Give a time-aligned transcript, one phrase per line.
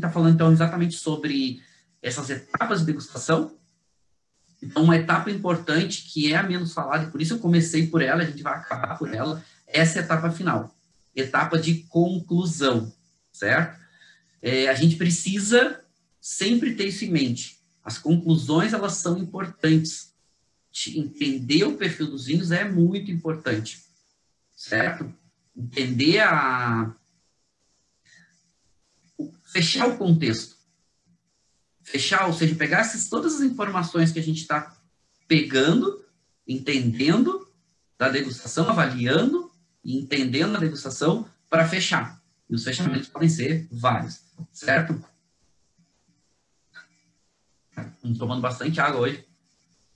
[0.00, 1.62] está falando, então, exatamente sobre
[2.02, 3.56] essas etapas de degustação.
[4.62, 8.02] Então, uma etapa importante, que é a menos falada, e por isso eu comecei por
[8.02, 10.74] ela, a gente vai acabar por ela, essa é a etapa final.
[11.14, 12.92] Etapa de conclusão,
[13.32, 13.80] certo?
[14.42, 15.80] É, a gente precisa
[16.20, 17.58] sempre ter isso em mente.
[17.82, 20.12] As conclusões, elas são importantes.
[20.94, 23.84] Entender o perfil dos vinhos é muito importante,
[24.54, 25.12] certo?
[25.56, 26.94] Entender a...
[29.52, 30.56] Fechar o contexto.
[31.82, 34.76] Fechar, ou seja, pegar essas, todas as informações que a gente está
[35.26, 36.04] pegando,
[36.46, 37.48] entendendo
[37.98, 39.50] da degustação, avaliando
[39.84, 42.22] e entendendo a degustação para fechar.
[42.48, 44.20] E os fechamentos podem ser vários,
[44.52, 45.04] certo?
[47.76, 49.26] Estou tomando bastante água hoje.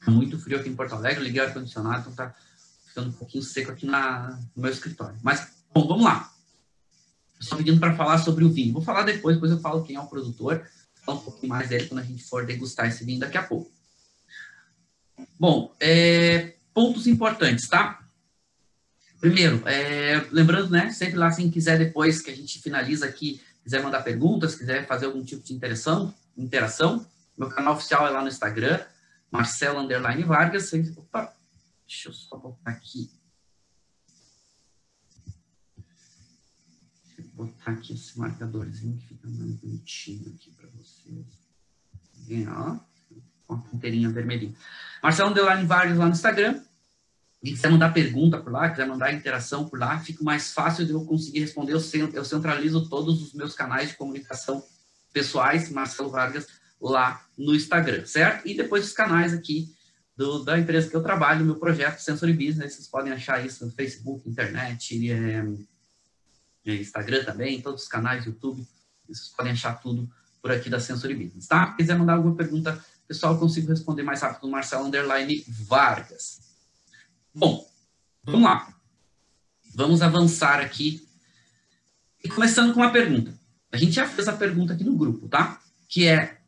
[0.04, 2.34] Tá muito frio aqui em Porto Alegre, liguei o ar-condicionado, então tá
[2.86, 5.18] ficando um pouquinho seco aqui na, no meu escritório.
[5.22, 6.33] Mas, bom, vamos lá.
[7.44, 8.72] Estou pedindo para falar sobre o vinho.
[8.72, 10.66] Vou falar depois, depois eu falo quem é o produtor,
[11.04, 13.70] falar um pouquinho mais dele quando a gente for degustar esse vinho daqui a pouco.
[15.38, 18.00] Bom, é, pontos importantes, tá?
[19.20, 23.82] Primeiro, é, lembrando, né, sempre lá, quem quiser depois que a gente finaliza aqui, quiser
[23.82, 27.06] mandar perguntas, quiser fazer algum tipo de interação, interação
[27.36, 28.80] meu canal oficial é lá no Instagram,
[29.30, 30.72] Marcelo Underline Vargas.
[30.96, 31.34] Opa,
[31.86, 33.10] deixa eu só botar aqui.
[37.34, 41.26] Botar aqui esse marcadorzinho que fica mais bonitinho aqui para vocês.
[42.26, 42.78] Vem, ó,
[43.46, 44.54] com a ponteirinha vermelhinha.
[45.02, 46.62] Marcelo Underline Vargas lá no Instagram.
[47.42, 50.92] E quiser mandar pergunta por lá, quiser mandar interação por lá, fica mais fácil de
[50.92, 51.74] eu conseguir responder.
[51.74, 54.64] Eu centralizo todos os meus canais de comunicação
[55.12, 56.46] pessoais, Marcelo Vargas,
[56.80, 58.48] lá no Instagram, certo?
[58.48, 59.74] E depois os canais aqui
[60.16, 63.72] do, da empresa que eu trabalho, meu projeto Sensory Business, vocês podem achar isso no
[63.72, 65.44] Facebook, internet, é,
[66.72, 68.66] Instagram também, todos os canais, YouTube,
[69.06, 70.08] vocês podem achar tudo
[70.40, 71.70] por aqui da Sensory Business, tá?
[71.70, 76.40] Se quiser mandar alguma pergunta, pessoal, eu consigo responder mais rápido Marcelo Underline Vargas.
[77.34, 77.68] Bom,
[78.22, 78.74] vamos lá.
[79.74, 81.06] Vamos avançar aqui.
[82.22, 83.34] E começando com uma pergunta.
[83.72, 85.60] A gente já fez a pergunta aqui no grupo, tá?
[85.88, 86.38] Que é,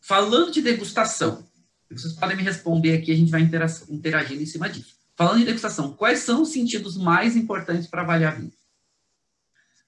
[0.00, 1.46] Falando de degustação,
[1.90, 4.94] vocês podem me responder aqui, a gente vai interagindo em cima disso.
[5.14, 8.52] Falando de degustação, quais são os sentidos mais importantes para avaliar vinho?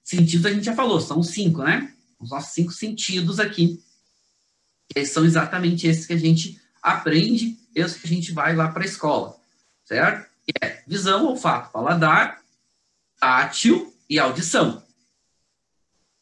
[0.03, 1.93] Sentidos a gente já falou, são cinco, né?
[2.19, 3.81] Os nossos cinco sentidos aqui.
[4.95, 8.83] Eles são exatamente esses que a gente aprende, esses que a gente vai lá para
[8.83, 9.35] a escola,
[9.85, 10.29] certo?
[10.45, 12.41] Que é visão, olfato, paladar,
[13.19, 14.83] tátil e audição.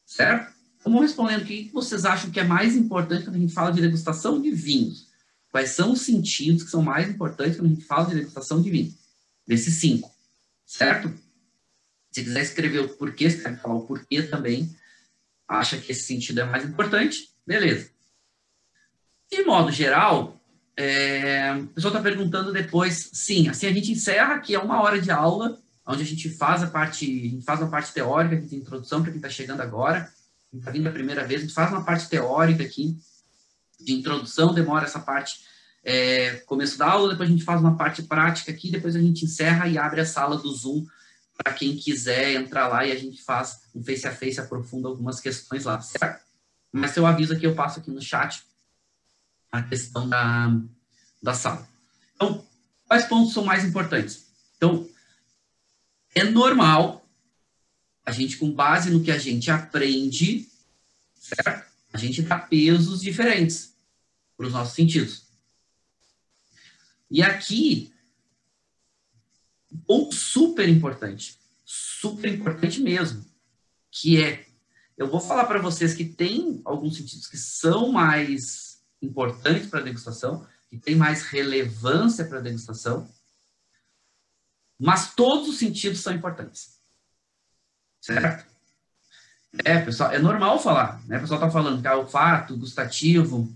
[0.06, 0.54] Certo?
[0.84, 3.82] Vamos respondendo o que vocês acham que é mais importante quando a gente fala de
[3.82, 5.08] degustação de vinhos.
[5.52, 8.70] Quais são os sentidos que são mais importantes quando a gente fala de degustação de
[8.70, 8.94] vinho?
[9.46, 10.12] Desses cinco,
[10.66, 11.14] certo?
[12.12, 14.76] Se quiser escrever o porquê, se quiser falar o porquê também,
[15.48, 17.90] acha que esse sentido é mais importante, beleza.
[19.32, 20.42] De modo geral,
[20.76, 25.00] é, o pessoal está perguntando depois, sim, assim a gente encerra aqui é uma hora
[25.00, 28.56] de aula, onde a gente faz a parte, a gente faz uma parte teórica, a
[28.56, 30.12] introdução para quem está chegando agora,
[30.54, 32.98] está vindo a primeira vez, a gente faz uma parte teórica aqui,
[33.80, 35.42] de introdução, demora essa parte
[35.84, 39.26] é, começo da aula, depois a gente faz uma parte prática aqui, depois a gente
[39.26, 40.86] encerra e abre a sala do Zoom
[41.42, 45.20] para quem quiser entrar lá e a gente faz um face a face, aprofunda algumas
[45.20, 46.24] questões lá, certo?
[46.72, 48.44] Mas eu aviso aqui, eu passo aqui no chat
[49.52, 50.50] a questão da,
[51.22, 51.68] da sala.
[52.16, 52.46] Então,
[52.88, 54.28] quais pontos são mais importantes?
[54.56, 54.88] Então,
[56.16, 57.06] é normal
[58.06, 60.48] a gente, com base no que a gente aprende,
[61.16, 61.70] certo?
[61.94, 63.76] A gente dá pesos diferentes
[64.38, 65.26] para os nossos sentidos.
[67.10, 67.94] E aqui,
[69.72, 71.38] um ponto super importante,
[71.72, 73.26] super importante mesmo,
[73.90, 74.46] que é,
[74.98, 79.84] eu vou falar para vocês que tem alguns sentidos que são mais importantes para a
[79.84, 83.10] degustação, que tem mais relevância para a degustação,
[84.78, 86.80] mas todos os sentidos são importantes.
[88.02, 88.46] Certo?
[89.64, 91.18] É, pessoal, é normal falar, né?
[91.18, 93.54] O pessoal está falando que é olfato, gustativo,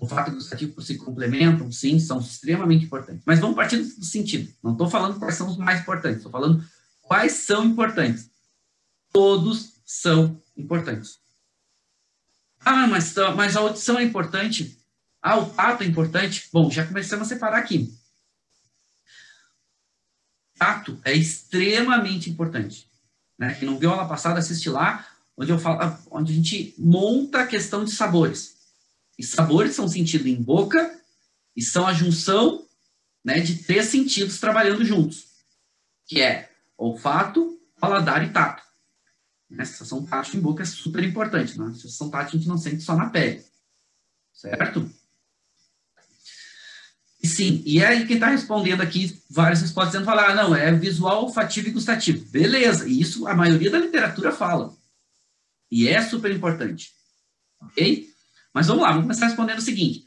[0.00, 3.22] olfato e gustativo se complementam, sim, são extremamente importantes.
[3.24, 4.52] Mas vamos partir do sentido.
[4.62, 6.64] Não estou falando quais são os mais importantes, estou falando
[7.04, 8.30] quais são importantes.
[9.12, 11.18] Todos são importantes.
[12.60, 14.78] Ah, mas, mas a audição é importante.
[15.22, 16.48] Ah, o tato é importante.
[16.52, 17.94] Bom, já começamos a separar aqui.
[20.58, 22.88] Tato é extremamente importante.
[23.38, 23.54] Né?
[23.54, 25.06] Quem não viu a aula passada, assiste lá,
[25.36, 28.54] onde, eu falo, onde a gente monta a questão de sabores.
[29.18, 30.98] E sabores são sentido em boca
[31.56, 32.66] e são a junção
[33.24, 35.26] né, de três sentidos trabalhando juntos,
[36.06, 38.62] que é olfato, paladar e tato.
[39.48, 39.64] Né?
[39.64, 41.58] Sensação tátil em boca é super importante.
[41.58, 41.72] Né?
[41.74, 43.44] Sensação tátil a gente não sente só na pele.
[44.32, 44.90] Certo?
[47.22, 50.70] E sim, e aí quem está respondendo aqui, várias respostas dizendo, falar, ah, não, é
[50.72, 52.22] visual, olfativo e gustativo.
[52.26, 54.76] Beleza, e isso a maioria da literatura fala.
[55.70, 56.92] E é super importante.
[57.62, 58.12] Ok?
[58.52, 60.06] Mas vamos lá, vamos começar respondendo o seguinte.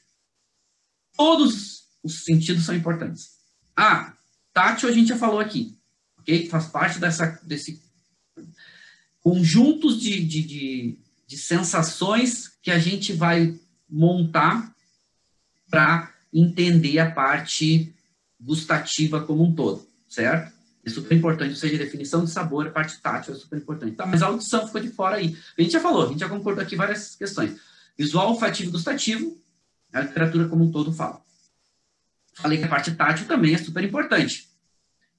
[1.16, 3.32] Todos os sentidos são importantes.
[3.76, 4.14] Ah,
[4.54, 5.76] tátil a gente já falou aqui.
[6.28, 6.50] Ok?
[6.50, 7.82] Faz parte dessa, desse
[9.22, 13.58] conjuntos de, de, de, de sensações que a gente vai
[13.90, 14.74] montar
[15.70, 17.94] para entender a parte
[18.40, 20.54] gustativa como um todo, certo?
[20.86, 23.96] É super importante, ou seja, definição de sabor, a parte tátil é super importante.
[23.96, 25.38] Tá, mas a audição ficou de fora aí.
[25.58, 27.60] A gente já falou, a gente já concordou aqui várias questões.
[27.98, 29.38] Visual, olfativo e gustativo,
[29.92, 31.22] a literatura como um todo fala.
[32.36, 34.48] Falei que a parte tátil também é super importante.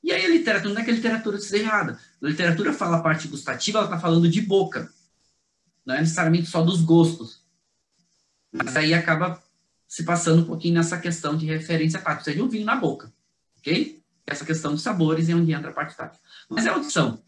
[0.02, 1.98] E aí a literatura, não é que a literatura seja errada.
[2.22, 4.90] A literatura fala a parte gustativa, ela está falando de boca.
[5.84, 7.42] Não é necessariamente só dos gostos.
[8.52, 9.42] Mas aí acaba
[9.86, 13.12] se passando um pouquinho nessa questão de referência tátil, seja um vinho na boca,
[13.58, 14.02] ok?
[14.26, 16.20] Essa questão de sabores é onde entra a parte tátil.
[16.48, 17.22] Mas é audição.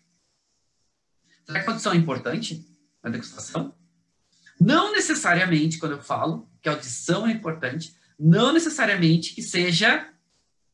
[1.46, 2.66] Será que a audição é importante
[3.02, 3.74] na degustação?
[4.60, 10.06] Não necessariamente, quando eu falo que a audição é importante, não necessariamente que seja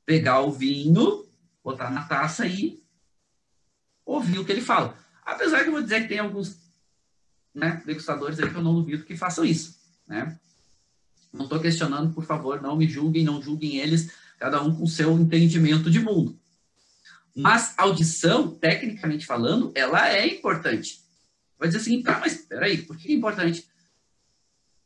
[0.05, 1.26] pegar o vinho,
[1.67, 2.81] botar na taça e
[4.05, 4.97] ouvir o que ele fala.
[5.25, 6.61] Apesar que eu vou dizer que tem alguns
[7.53, 9.77] né, degustadores aí que eu não duvido que façam isso,
[10.07, 10.39] né?
[11.33, 15.19] Não estou questionando, por favor, não me julguem, não julguem eles, cada um com seu
[15.19, 16.39] entendimento de mundo.
[17.35, 21.01] Mas audição, tecnicamente falando, ela é importante.
[21.59, 23.69] Vai dizer assim, tá, mas peraí, por que é importante?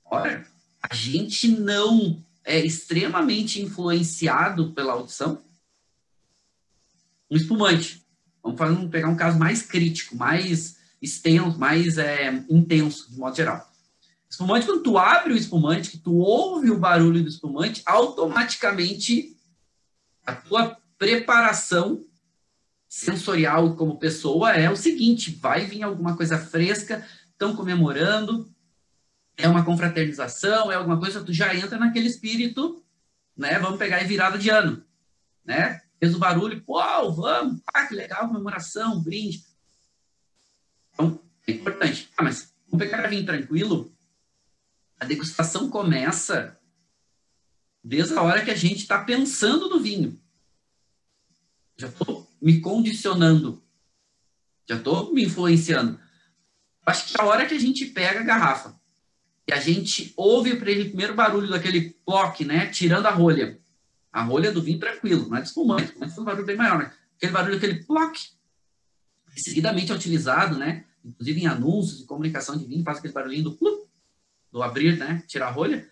[0.03, 0.47] Olha,
[0.83, 5.45] a gente não é extremamente influenciado pela audição?
[7.31, 8.05] Um espumante.
[8.43, 13.37] Vamos, fazer, vamos pegar um caso mais crítico, mais extenso, mais é, intenso, de modo
[13.37, 13.69] geral.
[14.29, 19.37] Espumante, quando tu abre o espumante, que tu ouve o barulho do espumante, automaticamente
[20.25, 22.05] a tua preparação
[22.89, 28.49] sensorial como pessoa é o seguinte: vai vir alguma coisa fresca, estão comemorando,
[29.37, 32.85] é uma confraternização, é alguma coisa, tu já entra naquele espírito,
[33.37, 33.59] né?
[33.59, 34.85] Vamos pegar em virada de ano,
[35.45, 35.81] né?
[36.01, 39.45] Fez o barulho, uau, vamos, ah, que legal, comemoração, brinde.
[40.95, 42.09] Então, é importante.
[42.17, 43.95] Ah, mas vamos pegar vinho tranquilo,
[44.99, 46.59] a degustação começa
[47.85, 50.19] desde a hora que a gente está pensando no vinho.
[51.77, 53.63] Já estou me condicionando,
[54.67, 56.01] já estou me influenciando.
[56.85, 58.79] Acho que é a hora que a gente pega a garrafa
[59.47, 63.59] e a gente ouve o primeiro barulho daquele ploc, né, tirando a rolha.
[64.13, 66.93] A rolha do vinho tranquilo, não é espumante, mas é um barulho bem maior, né?
[67.17, 68.17] Aquele barulho, aquele ploc,
[69.37, 70.85] seguidamente é utilizado, né?
[71.05, 73.89] Inclusive em anúncios de comunicação de vinho, faz aquele barulhinho do plup,
[74.53, 75.23] do abrir, né?
[75.27, 75.89] Tirar a rolha,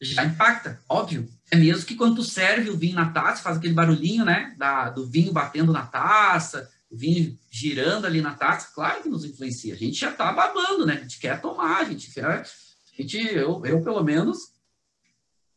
[0.00, 1.28] já impacta, óbvio.
[1.50, 4.54] É mesmo que quando tu serve o vinho na taça, faz aquele barulhinho, né?
[4.56, 9.24] Da, do vinho batendo na taça, o vinho girando ali na taça, claro que nos
[9.24, 9.74] influencia.
[9.74, 10.94] A gente já tá babando, né?
[10.94, 12.24] A gente quer tomar, a gente quer.
[12.24, 14.52] A gente, eu, eu pelo menos,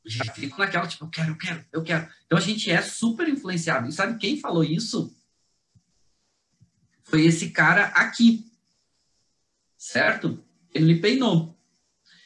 [0.05, 2.09] já fico naquela, tipo, eu quero, eu quero, eu quero.
[2.25, 3.87] Então a gente é super influenciado.
[3.87, 5.15] E sabe quem falou isso?
[7.03, 8.51] Foi esse cara aqui.
[9.77, 10.43] Certo?
[10.73, 11.57] Ele peinou.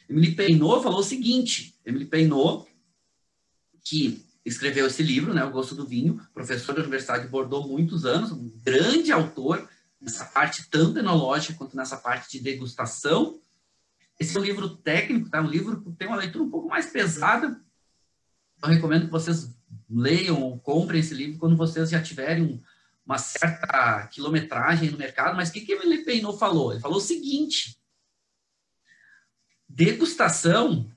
[0.09, 2.67] Emily Peinot falou o seguinte: Emily Peinot,
[3.83, 8.05] que escreveu esse livro, né, O Gosto do Vinho, professor da Universidade de Bordeaux muitos
[8.05, 9.67] anos, um grande autor
[9.99, 13.39] nessa parte tanto enológica quanto nessa parte de degustação.
[14.19, 15.41] Esse é um livro técnico, tá?
[15.41, 17.59] Um livro que tem uma leitura um pouco mais pesada.
[18.65, 19.49] Eu recomendo que vocês
[19.89, 22.61] leiam ou comprem esse livro quando vocês já tiverem um,
[23.05, 25.35] uma certa quilometragem no mercado.
[25.35, 26.71] Mas o que, que Emily Peinot falou?
[26.71, 27.77] Ele falou o seguinte:
[29.69, 30.89] Degustação,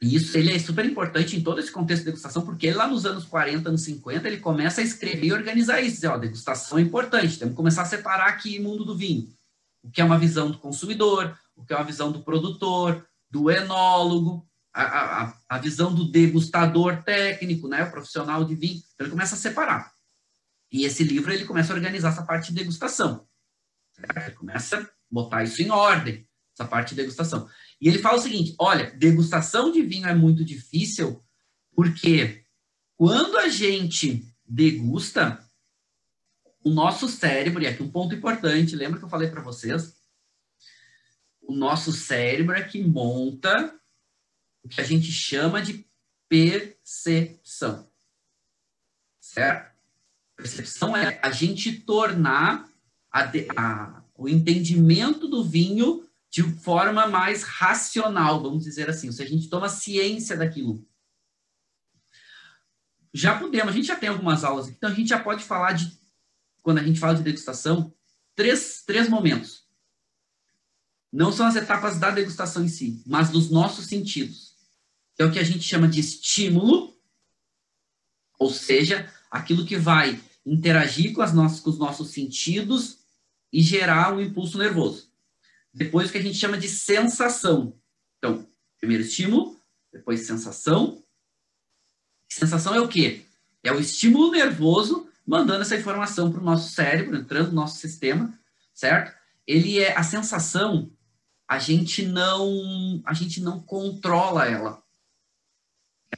[0.00, 3.04] e isso ele é super importante em todo esse contexto de degustação, porque lá nos
[3.04, 5.96] anos 40, anos 50, ele começa a escrever e organizar isso.
[5.96, 9.28] Dizer, ó, degustação é importante, temos que começar a separar aqui o mundo do vinho.
[9.82, 13.50] O que é uma visão do consumidor, o que é uma visão do produtor, do
[13.50, 18.82] enólogo, a, a, a visão do degustador técnico, né, o profissional de vinho.
[18.94, 19.92] Então ele começa a separar.
[20.72, 23.26] E esse livro ele começa a organizar essa parte de degustação.
[23.92, 24.16] Certo?
[24.16, 27.48] Ele começa a botar isso em ordem essa parte de degustação.
[27.80, 31.24] E ele fala o seguinte: olha, degustação de vinho é muito difícil,
[31.74, 32.44] porque
[32.96, 35.42] quando a gente degusta,
[36.62, 39.98] o nosso cérebro, e aqui um ponto importante, lembra que eu falei para vocês?
[41.40, 43.79] O nosso cérebro é que monta
[44.62, 45.86] o que a gente chama de
[46.28, 47.90] percepção.
[49.20, 49.70] Certo?
[50.36, 52.68] Percepção é a gente tornar
[53.12, 59.10] a, a o entendimento do vinho de forma mais racional, vamos dizer assim.
[59.10, 60.86] Se a gente toma ciência daquilo.
[63.14, 65.72] Já podemos, a gente já tem algumas aulas aqui, então a gente já pode falar
[65.72, 65.98] de,
[66.62, 67.92] quando a gente fala de degustação,
[68.36, 69.66] três, três momentos.
[71.10, 74.49] Não são as etapas da degustação em si, mas dos nossos sentidos.
[75.20, 76.98] É o que a gente chama de estímulo,
[78.38, 83.00] ou seja, aquilo que vai interagir com, as nossas, com os nossos sentidos
[83.52, 85.12] e gerar um impulso nervoso.
[85.74, 87.78] Depois o que a gente chama de sensação.
[88.16, 88.48] Então,
[88.78, 89.60] primeiro estímulo,
[89.92, 91.04] depois sensação.
[92.26, 93.26] Sensação é o quê?
[93.62, 98.32] É o estímulo nervoso mandando essa informação para o nosso cérebro, entrando no nosso sistema,
[98.72, 99.14] certo?
[99.46, 100.90] Ele é a sensação,
[101.46, 104.82] a gente não a gente não controla ela.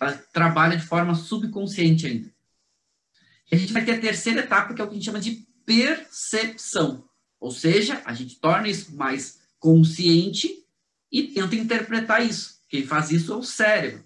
[0.02, 2.28] Ela trabalha de forma subconsciente ainda.
[3.50, 5.20] E a gente vai ter a terceira etapa, que é o que a gente chama
[5.20, 7.08] de percepção.
[7.38, 10.66] Ou seja, a gente torna isso mais consciente
[11.10, 12.60] e tenta interpretar isso.
[12.68, 14.04] Quem faz isso é o cérebro.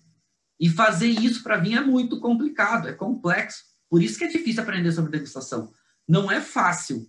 [0.60, 3.64] E fazer isso para mim é muito complicado, é complexo.
[3.88, 5.72] Por isso que é difícil aprender sobre degustação.
[6.06, 7.08] Não é fácil.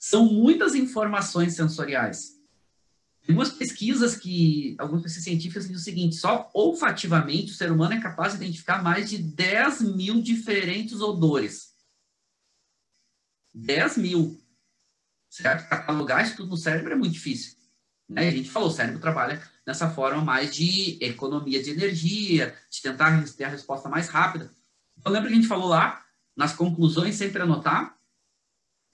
[0.00, 2.39] São muitas informações sensoriais.
[3.28, 8.00] Algumas pesquisas que, algumas pesquisas científicas dizem o seguinte, só olfativamente o ser humano é
[8.00, 11.70] capaz de identificar mais de 10 mil diferentes odores.
[13.54, 14.40] 10 mil
[15.30, 15.68] certo?
[15.68, 17.56] Catalogar isso tudo no cérebro é muito difícil.
[18.08, 18.28] Né?
[18.28, 23.24] A gente falou, o cérebro trabalha nessa forma mais de economia de energia, de tentar
[23.36, 24.50] ter a resposta mais rápida.
[24.98, 26.04] Então, lembra que a gente falou lá,
[26.36, 27.96] nas conclusões, sempre anotar?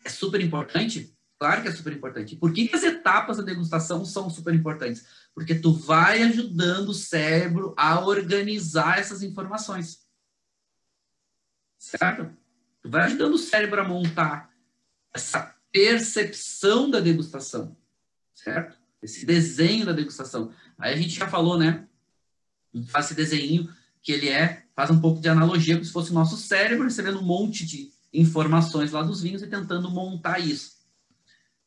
[0.05, 1.16] É super importante?
[1.39, 2.35] Claro que é super importante.
[2.37, 5.07] Por que, as etapas da degustação são super importantes?
[5.35, 10.07] Porque tu vai ajudando o cérebro a organizar essas informações.
[11.79, 12.35] Certo?
[12.83, 14.51] Tu vai ajudando o cérebro a montar
[15.13, 17.77] essa percepção da degustação,
[18.35, 18.79] certo?
[19.03, 20.53] Esse desenho da degustação.
[20.79, 21.87] Aí a gente já falou, né?
[22.89, 26.15] Faz esse desenho que ele é, faz um pouco de analogia como se fosse o
[26.15, 30.76] nosso cérebro recebendo um monte de informações lá dos vinhos e tentando montar isso.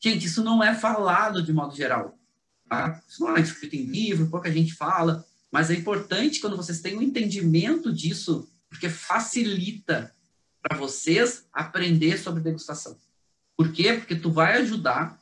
[0.02, 2.18] Gente, isso não é falado de modo geral.
[2.68, 3.02] Tá?
[3.08, 6.98] Isso não é escrito em livro, pouca gente fala, mas é importante quando vocês têm
[6.98, 10.14] um entendimento disso, porque facilita
[10.62, 12.98] para vocês aprender sobre degustação.
[13.58, 13.94] Por quê?
[13.94, 15.20] Porque tu vai ajudar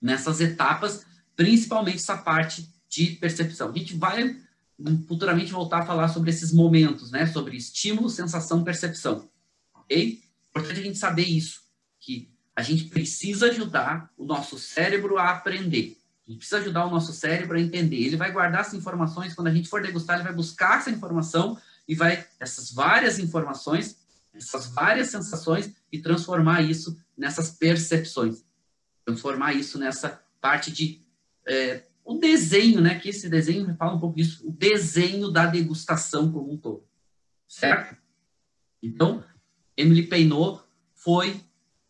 [0.00, 1.04] nessas etapas,
[1.36, 3.70] principalmente essa parte de percepção.
[3.70, 4.40] A gente vai
[5.06, 7.26] futuramente voltar a falar sobre esses momentos, né?
[7.26, 9.28] Sobre estímulo, sensação, percepção.
[9.74, 10.22] Ok?
[10.50, 11.62] Importante a gente saber isso,
[12.00, 15.98] que a gente precisa ajudar o nosso cérebro a aprender.
[16.26, 17.96] A gente precisa ajudar o nosso cérebro a entender.
[17.96, 21.58] Ele vai guardar essas informações, quando a gente for degustar, ele vai buscar essa informação
[21.88, 23.98] e vai, essas várias informações,
[24.32, 28.44] essas várias sensações, e transformar isso nessas percepções,
[29.04, 31.02] transformar isso nessa parte de
[31.46, 32.98] é, o desenho, né?
[32.98, 36.84] Que esse desenho fala um pouco disso, o desenho da degustação como um todo,
[37.46, 37.96] certo?
[38.82, 39.24] Então,
[39.76, 40.62] Emily Peinot
[40.94, 41.40] foi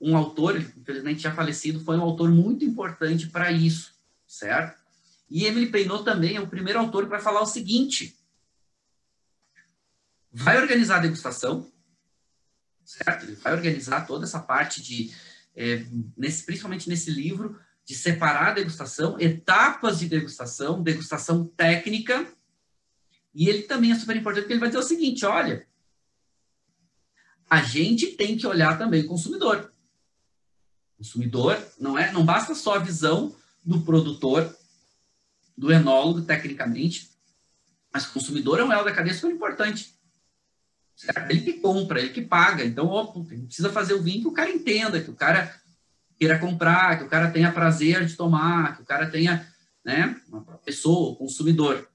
[0.03, 3.95] um autor, infelizmente já falecido, foi um autor muito importante para isso,
[4.27, 4.83] certo?
[5.31, 8.19] E Emily Peinot também é o primeiro autor que vai falar o seguinte:
[10.33, 11.71] vai organizar a degustação,
[12.85, 13.27] certo?
[13.27, 15.15] Ele vai organizar toda essa parte de,
[15.55, 22.27] é, nesse, principalmente nesse livro, de separar a degustação, etapas de degustação, degustação técnica,
[23.33, 25.67] e ele também é super importante porque ele vai dizer o seguinte, olha,
[27.49, 29.72] a gente tem que olhar também o consumidor.
[31.03, 34.57] Consumidor não é, não basta só a visão do produtor,
[35.59, 37.11] do enólogo, tecnicamente,
[37.93, 39.93] mas o consumidor é um elo da cadeia super importante.
[41.29, 42.65] Ele que compra, ele que paga.
[42.65, 45.53] Então, ó, precisa fazer o vinho que o cara entenda, que o cara
[46.17, 49.45] queira comprar, que o cara tenha prazer de tomar, que o cara tenha,
[49.85, 51.91] né, uma pessoa, consumidor,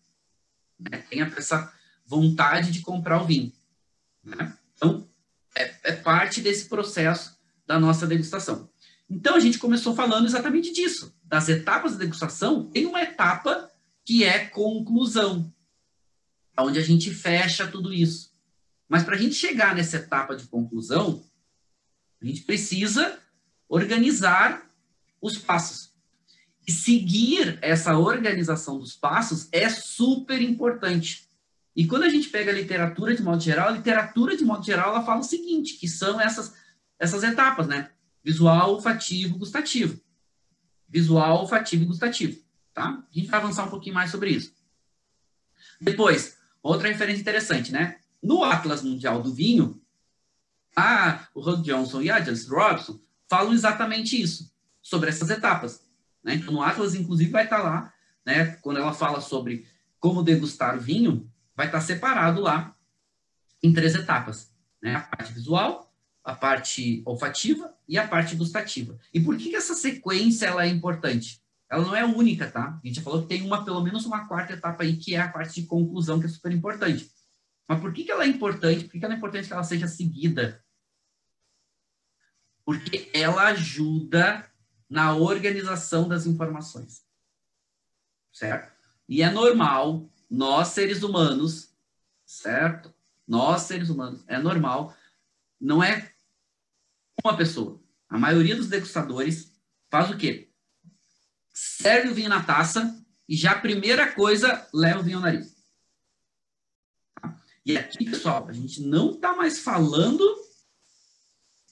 [0.78, 1.74] né, tenha essa
[2.06, 3.54] vontade de comprar o vinho.
[4.22, 4.54] Né?
[4.76, 5.08] Então,
[5.56, 8.70] é, é parte desse processo da nossa degustação.
[9.10, 11.16] Então, a gente começou falando exatamente disso.
[11.24, 13.70] Das etapas da degustação, tem uma etapa
[14.06, 15.54] que é conclusão,
[16.60, 18.34] onde a gente fecha tudo isso.
[18.88, 21.24] Mas para a gente chegar nessa etapa de conclusão,
[22.22, 23.20] a gente precisa
[23.68, 24.70] organizar
[25.22, 25.94] os passos.
[26.68, 31.28] E seguir essa organização dos passos é super importante.
[31.76, 34.90] E quando a gente pega a literatura de modo geral, a literatura de modo geral
[34.90, 36.54] ela fala o seguinte, que são essas,
[37.00, 37.92] essas etapas, né?
[38.28, 40.02] Visual, olfativo, gustativo.
[40.90, 42.38] Visual, olfativo e gustativo,
[42.74, 43.02] tá?
[43.10, 44.54] A gente vai avançar um pouquinho mais sobre isso.
[45.80, 48.02] Depois, outra referência interessante, né?
[48.22, 49.82] No Atlas Mundial do Vinho,
[50.76, 54.54] a, o Hugh Johnson e a Janice Robson falam exatamente isso.
[54.82, 55.88] sobre essas etapas.
[56.22, 56.36] Né?
[56.36, 57.94] Então, no Atlas, inclusive, vai estar lá,
[58.26, 59.66] né, quando ela fala sobre
[60.02, 62.76] como degustar o vinho, vai estar separado lá
[63.64, 64.52] em três etapas.
[64.82, 64.96] Né?
[64.96, 65.94] A parte visual,
[66.26, 68.98] a parte olfativa e a parte gustativa.
[69.14, 71.42] E por que, que essa sequência ela é importante?
[71.70, 72.80] Ela não é única, tá?
[72.82, 75.20] A gente já falou que tem uma, pelo menos uma quarta etapa aí, que é
[75.20, 77.12] a parte de conclusão, que é super importante.
[77.68, 78.86] Mas por que, que ela é importante?
[78.86, 80.64] Por que, que ela é importante que ela seja seguida?
[82.66, 84.50] Porque ela ajuda
[84.90, 87.06] na organização das informações.
[88.32, 88.72] Certo?
[89.08, 91.74] E é normal, nós seres humanos,
[92.26, 92.94] certo?
[93.28, 94.96] Nós seres humanos, é normal,
[95.60, 96.14] não é
[97.24, 97.82] uma pessoa.
[98.10, 99.52] A maioria dos degustadores
[99.90, 100.50] faz o quê?
[101.54, 105.56] Serve o vinho na taça e já a primeira coisa leva o vinho ao nariz.
[107.66, 110.24] E aqui, pessoal, a gente não está mais falando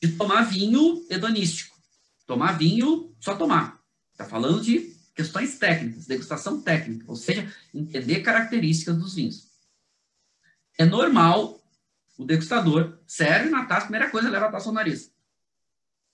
[0.02, 1.74] de tomar vinho hedonístico.
[2.28, 3.82] Tomar vinho, só tomar.
[4.12, 9.48] Está falando de questões técnicas, degustação técnica, ou seja, entender características dos vinhos.
[10.78, 11.62] É normal
[12.18, 15.15] o degustador serve na taça, primeira coisa, leva a taça ao nariz.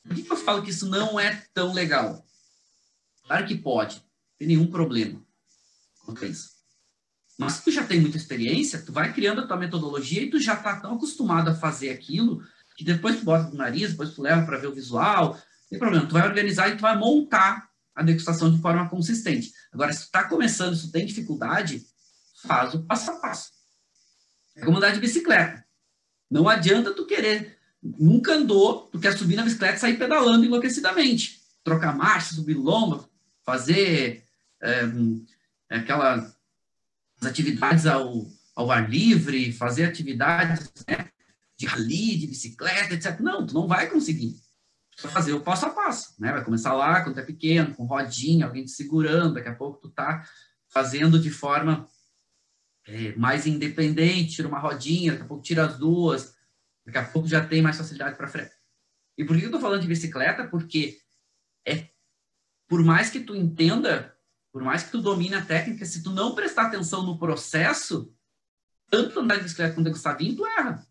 [0.03, 2.25] Por que, eu falo que isso não é tão legal?
[3.25, 4.03] Claro que pode, não
[4.39, 5.21] tem nenhum problema
[6.23, 6.49] isso.
[7.37, 10.39] Mas se tu já tem muita experiência, tu vai criando a tua metodologia e tu
[10.39, 12.43] já está tão acostumado a fazer aquilo
[12.75, 15.39] que depois tu bota no nariz, depois tu leva para ver o visual, não
[15.69, 16.05] tem problema.
[16.05, 19.51] Tu vai organizar e tu vai montar a degustação de forma consistente.
[19.71, 21.83] Agora, se tu está começando, se tu tem dificuldade,
[22.43, 23.51] faz o passo a passo.
[24.55, 25.65] É como andar de bicicleta.
[26.29, 31.41] Não adianta tu querer, nunca andou, tu quer subir na bicicleta e sair pedalando enlouquecidamente.
[31.63, 33.09] Trocar marcha, subir lomba,
[33.43, 34.23] fazer
[34.61, 34.81] é,
[35.69, 36.31] aquela
[37.21, 41.09] atividades ao, ao ar livre, fazer atividades né,
[41.57, 43.19] de rally, de bicicleta, etc.
[43.19, 44.35] Não, tu não vai conseguir.
[44.97, 46.31] Tu vai fazer o passo a passo, né?
[46.31, 49.89] Vai começar lá quando é pequeno, com rodinha, alguém te segurando, daqui a pouco tu
[49.89, 50.23] tá
[50.67, 51.87] fazendo de forma
[52.87, 56.35] é, mais independente, tira uma rodinha, daqui a pouco tira as duas,
[56.85, 58.53] daqui a pouco já tem mais facilidade para frente.
[59.17, 60.47] E por que eu tô falando de bicicleta?
[60.47, 60.99] Porque
[61.65, 61.89] é
[62.67, 64.15] por mais que tu entenda
[64.51, 68.13] por mais que tu domine a técnica, se tu não prestar atenção no processo,
[68.89, 70.85] tanto andar de bicicleta quanto degustar vinho, tu erra.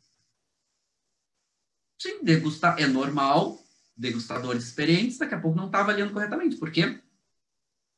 [2.00, 3.62] Sim, degustar é normal,
[3.94, 6.57] degustadores experientes, daqui a pouco não está avaliando corretamente.
[6.57, 7.03] Por quê?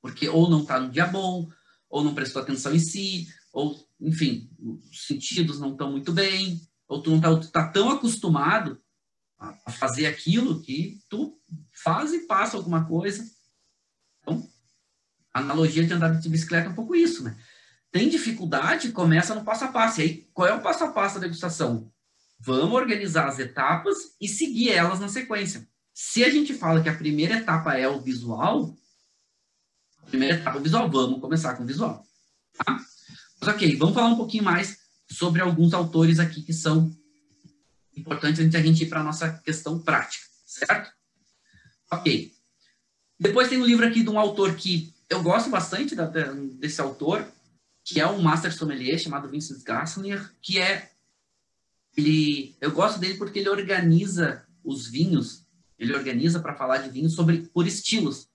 [0.01, 1.49] Porque ou não está no dia bom,
[1.89, 6.61] ou não prestou atenção em si, ou, enfim, os sentidos não estão muito bem,
[6.93, 8.79] ou tu não está tá tão acostumado
[9.65, 11.41] a fazer aquilo que tu
[11.73, 13.25] faz e passa alguma coisa.
[14.21, 14.47] Então,
[15.33, 17.35] a analogia de andar de bicicleta é um pouco isso, né?
[17.91, 20.01] Tem dificuldade, começa no passo a passo.
[20.01, 21.91] E aí, qual é o passo a passo da degustação?
[22.39, 25.67] Vamos organizar as etapas e seguir elas na sequência.
[25.95, 28.77] Se a gente fala que a primeira etapa é o visual,
[29.99, 32.07] a primeira etapa é o visual, vamos começar com o visual.
[32.59, 32.79] Tá?
[33.41, 34.82] Mas ok, vamos falar um pouquinho mais
[35.13, 36.95] sobre alguns autores aqui que são
[37.97, 40.91] importantes antes gente ir para a nossa questão prática, certo?
[41.91, 42.33] Ok.
[43.19, 47.27] Depois tem um livro aqui de um autor que eu gosto bastante da, desse autor,
[47.85, 50.91] que é um master sommelier chamado Vincent Gassner, que é
[51.97, 55.45] ele, eu gosto dele porque ele organiza os vinhos,
[55.79, 58.29] ele organiza para falar de vinhos sobre por estilos.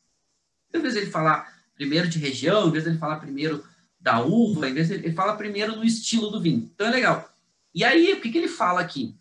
[0.74, 3.66] Em vez ele falar primeiro de região, em vez ele falar primeiro
[4.08, 6.72] da uva, em vez de ele, fala primeiro no estilo do vinho.
[6.74, 7.30] Então é legal.
[7.76, 9.14] E aí, o que, que ele fala aqui?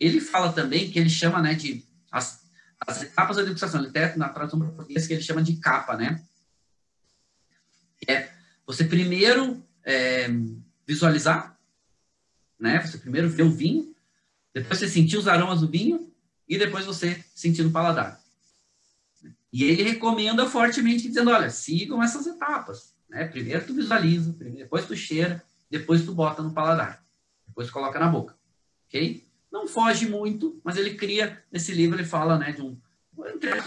[0.00, 2.42] Ele fala também que ele chama, né, de as,
[2.86, 3.80] as etapas da degustação.
[3.80, 6.24] Ele até na tradução para português que ele chama de capa, né?
[8.08, 8.30] é
[8.66, 10.26] você primeiro é,
[10.86, 11.58] visualizar,
[12.58, 12.80] né?
[12.80, 13.94] Você primeiro ver o vinho,
[14.54, 16.10] depois você sentir os aromas do vinho
[16.48, 18.18] e depois você sentir no paladar.
[19.52, 23.26] E ele recomenda fortemente dizendo, olha, sigam essas etapas, né?
[23.26, 27.04] Primeiro tu visualiza, depois tu cheira, depois tu bota no paladar,
[27.46, 28.34] depois tu coloca na boca,
[28.86, 29.28] ok?
[29.52, 32.80] Não foge muito, mas ele cria nesse livro ele fala, né, de um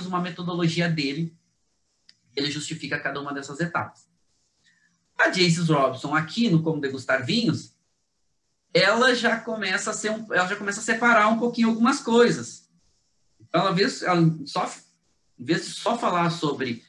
[0.08, 1.36] uma metodologia dele,
[2.36, 4.08] ele justifica cada uma dessas etapas.
[5.18, 7.76] A Jace Robson aqui no Como Degustar Vinhos,
[8.74, 12.68] ela já começa a ser um, ela já começa a separar um pouquinho algumas coisas.
[13.40, 14.66] Então, ela, vez, ela só,
[15.38, 16.84] em vez de só falar sobre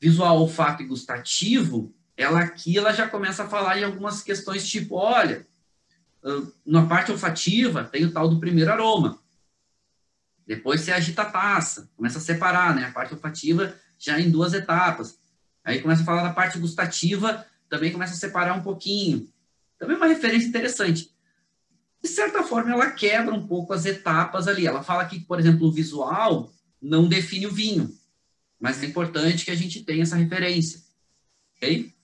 [0.00, 4.96] visual, olfato e gustativo, ela aqui ela já começa a falar em algumas questões tipo,
[4.96, 5.46] olha,
[6.64, 9.18] na parte olfativa tem o tal do primeiro aroma.
[10.46, 12.84] Depois você agita a taça, começa a separar, né?
[12.84, 15.18] A parte olfativa já em duas etapas.
[15.64, 19.28] Aí começa a falar da parte gustativa, também começa a separar um pouquinho.
[19.78, 21.10] Também uma referência interessante.
[22.00, 24.66] De certa forma, ela quebra um pouco as etapas ali.
[24.66, 27.92] Ela fala que, por exemplo, o visual não define o vinho.
[28.58, 30.80] Mas é importante que a gente tenha essa referência,
[31.56, 31.94] ok?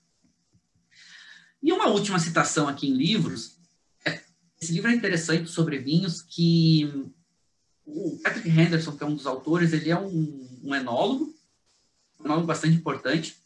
[1.63, 3.57] E uma última citação aqui em livros,
[4.05, 4.21] é,
[4.61, 7.11] esse livro é interessante sobre vinhos que
[7.85, 11.35] o Patrick Henderson, que é um dos autores, ele é um, um enólogo,
[12.21, 13.37] um enólogo bastante importante.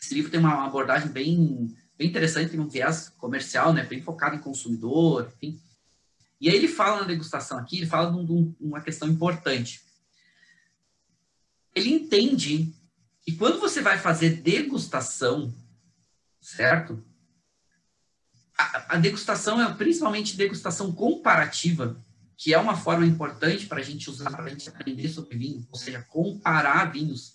[0.00, 4.36] Esse livro tem uma abordagem bem, bem interessante, tem um viés comercial, né, bem focado
[4.36, 5.60] em consumidor, enfim.
[6.40, 9.83] E aí ele fala na degustação aqui, ele fala de, um, de uma questão importante.
[11.74, 12.72] Ele entende
[13.22, 15.52] que quando você vai fazer degustação,
[16.40, 17.02] certo?
[18.56, 22.02] A, a degustação é principalmente degustação comparativa,
[22.36, 25.66] que é uma forma importante para a gente usar, para a gente aprender sobre vinho,
[25.70, 27.34] ou seja, comparar vinhos,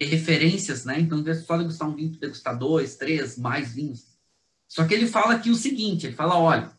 [0.00, 0.98] referências, né?
[0.98, 4.06] Então, não é só degustar um vinho, degustar dois, três, mais vinhos.
[4.66, 6.72] Só que ele fala aqui o seguinte, ele fala, olha,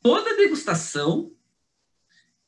[0.00, 1.30] toda degustação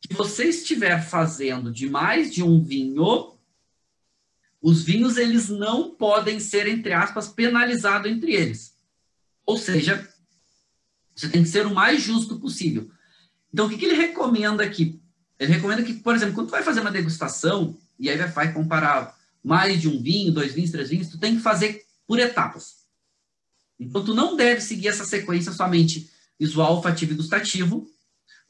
[0.08, 3.36] que você estiver fazendo de mais de um vinho,
[4.60, 8.74] os vinhos eles não podem ser entre aspas penalizados entre eles.
[9.46, 10.08] Ou seja,
[11.14, 12.90] você tem que ser o mais justo possível.
[13.52, 15.00] Então, o que, que ele recomenda aqui?
[15.38, 19.16] Ele recomenda que, por exemplo, quando tu vai fazer uma degustação, e aí vai comparar
[19.42, 22.82] mais de um vinho, dois vinhos, três vinhos, tu tem que fazer por etapas.
[23.78, 27.88] Então, tu não deve seguir essa sequência somente visual, olfativo e gustativo,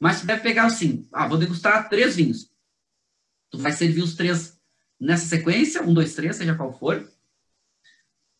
[0.03, 2.51] mas tu deve pegar assim, ah, vou degustar três vinhos.
[3.49, 4.59] Tu vai servir os três
[4.99, 7.09] nessa sequência, um, dois, três, seja qual for.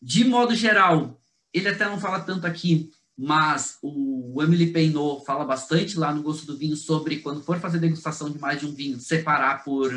[0.01, 1.23] De modo geral,
[1.53, 6.45] ele até não fala tanto aqui, mas o Emily Peinot fala bastante lá no Gosto
[6.45, 9.89] do Vinho sobre quando for fazer degustação de mais de um vinho, separar por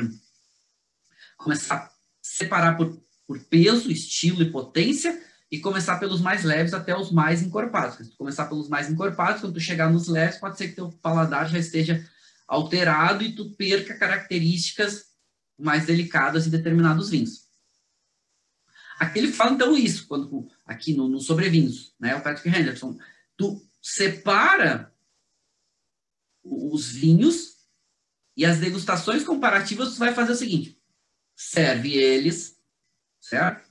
[1.37, 1.90] começar a
[2.22, 5.20] separar por, por peso, estilo e potência
[5.51, 8.15] e começar pelos mais leves até os mais encorpados.
[8.17, 11.59] Começar pelos mais encorpados, quando tu chegar nos leves, pode ser que teu paladar já
[11.59, 12.05] esteja
[12.49, 15.07] alterado e tu perca características
[15.59, 17.47] mais delicadas em determinados vinhos.
[18.99, 22.17] Aqui ele fala então isso, quando aqui no, no sobrevinhos, né?
[22.17, 22.99] O Patrick Henderson,
[23.37, 24.93] tu separa
[26.43, 27.57] os vinhos
[28.37, 30.81] e as degustações comparativas tu vai fazer o seguinte:
[31.35, 32.59] serve eles,
[33.21, 33.65] certo?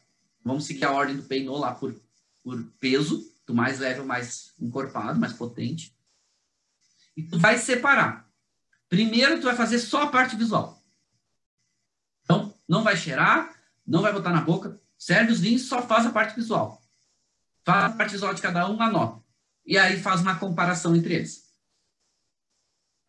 [0.45, 1.99] Vamos seguir a ordem do Peinot lá por,
[2.43, 5.97] por peso, do mais leve ao mais encorpado, mais potente.
[7.17, 8.29] E tu vai separar.
[8.88, 10.79] Primeiro tu vai fazer só a parte visual.
[12.23, 13.55] Então, não vai cheirar,
[13.86, 16.79] não vai botar na boca, serve os vinhos, só faz a parte visual.
[17.63, 19.23] Faz a parte visual de cada um, anota.
[19.65, 21.49] E aí faz uma comparação entre eles.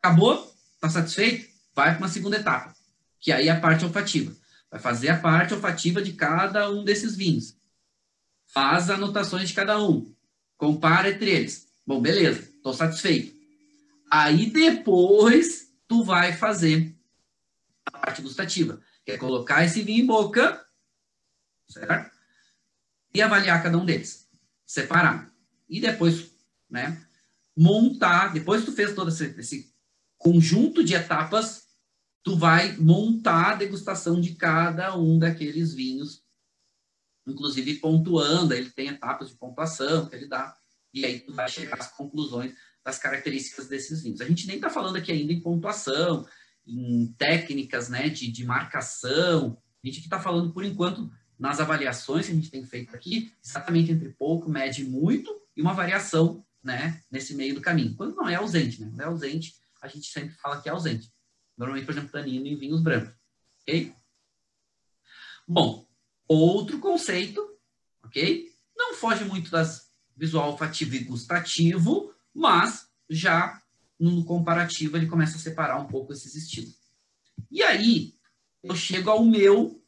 [0.03, 0.55] Acabou?
[0.75, 1.51] Está satisfeito?
[1.75, 2.75] Vai para uma segunda etapa,
[3.21, 4.35] que aí é a parte olfativa.
[4.77, 7.57] Vai fazer a parte olfativa de cada um desses vinhos.
[8.45, 10.15] Faz anotações de cada um.
[10.59, 11.67] Compara entre eles.
[11.87, 13.35] Bom, beleza, estou satisfeito.
[14.11, 16.95] Aí depois tu vai fazer
[17.87, 20.63] a parte gustativa, que é colocar esse vinho em boca,
[21.69, 22.11] certo?
[23.15, 24.29] E avaliar cada um deles
[24.67, 25.33] separar.
[25.71, 26.33] E depois,
[26.69, 27.03] né,
[27.57, 29.75] montar, depois tu fez todo esse, esse
[30.19, 31.66] conjunto de etapas,
[32.27, 36.25] tu vai montar a degustação de cada um daqueles vinhos,
[37.25, 40.57] inclusive pontuando, ele tem etapas de pontuação que ele dá,
[40.93, 42.53] e aí tu vai chegar às conclusões
[42.85, 44.21] das características desses vinhos.
[44.21, 46.27] A gente nem está falando aqui ainda em pontuação,
[46.67, 51.09] em técnicas né, de, de marcação, a gente está falando, por enquanto,
[51.39, 55.63] nas avaliações que a gente tem feito aqui, exatamente entre pouco, médio e muito, e
[55.63, 57.95] uma variação né, nesse meio do caminho.
[57.95, 58.89] Quando não é ausente, né?
[58.89, 61.15] Quando é ausente, a gente sempre fala que é ausente.
[61.57, 63.15] Normalmente, por exemplo, tanino em vinhos brancos.
[63.63, 63.95] Ok?
[65.47, 65.87] Bom,
[66.29, 67.41] outro conceito,
[68.03, 68.53] ok?
[68.77, 73.63] Não foge muito das visual, olfativo e gustativo, mas já
[73.99, 76.75] no comparativo ele começa a separar um pouco esses estilos.
[77.51, 78.15] E aí,
[78.63, 79.83] eu chego ao meu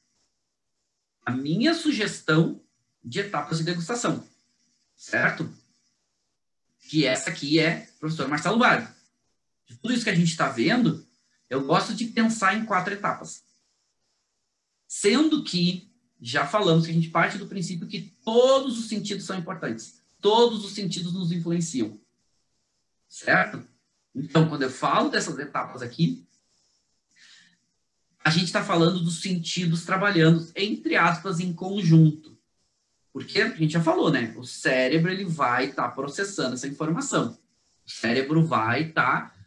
[1.24, 2.62] a minha sugestão
[3.02, 4.26] de etapas de degustação,
[4.96, 5.50] certo?
[6.88, 8.94] Que essa aqui é professor Marcelo Vargas.
[9.66, 11.06] De tudo isso que a gente está vendo,
[11.48, 13.42] eu gosto de pensar em quatro etapas.
[14.86, 19.38] Sendo que já falamos que a gente parte do princípio que todos os sentidos são
[19.38, 20.02] importantes.
[20.20, 21.98] Todos os sentidos nos influenciam.
[23.08, 23.64] Certo?
[24.14, 26.26] Então, quando eu falo dessas etapas aqui,
[28.24, 32.36] a gente está falando dos sentidos trabalhando, entre aspas, em conjunto.
[33.12, 34.34] Porque a gente já falou, né?
[34.36, 37.38] O cérebro ele vai estar tá processando essa informação.
[37.86, 39.37] O cérebro vai estar, tá,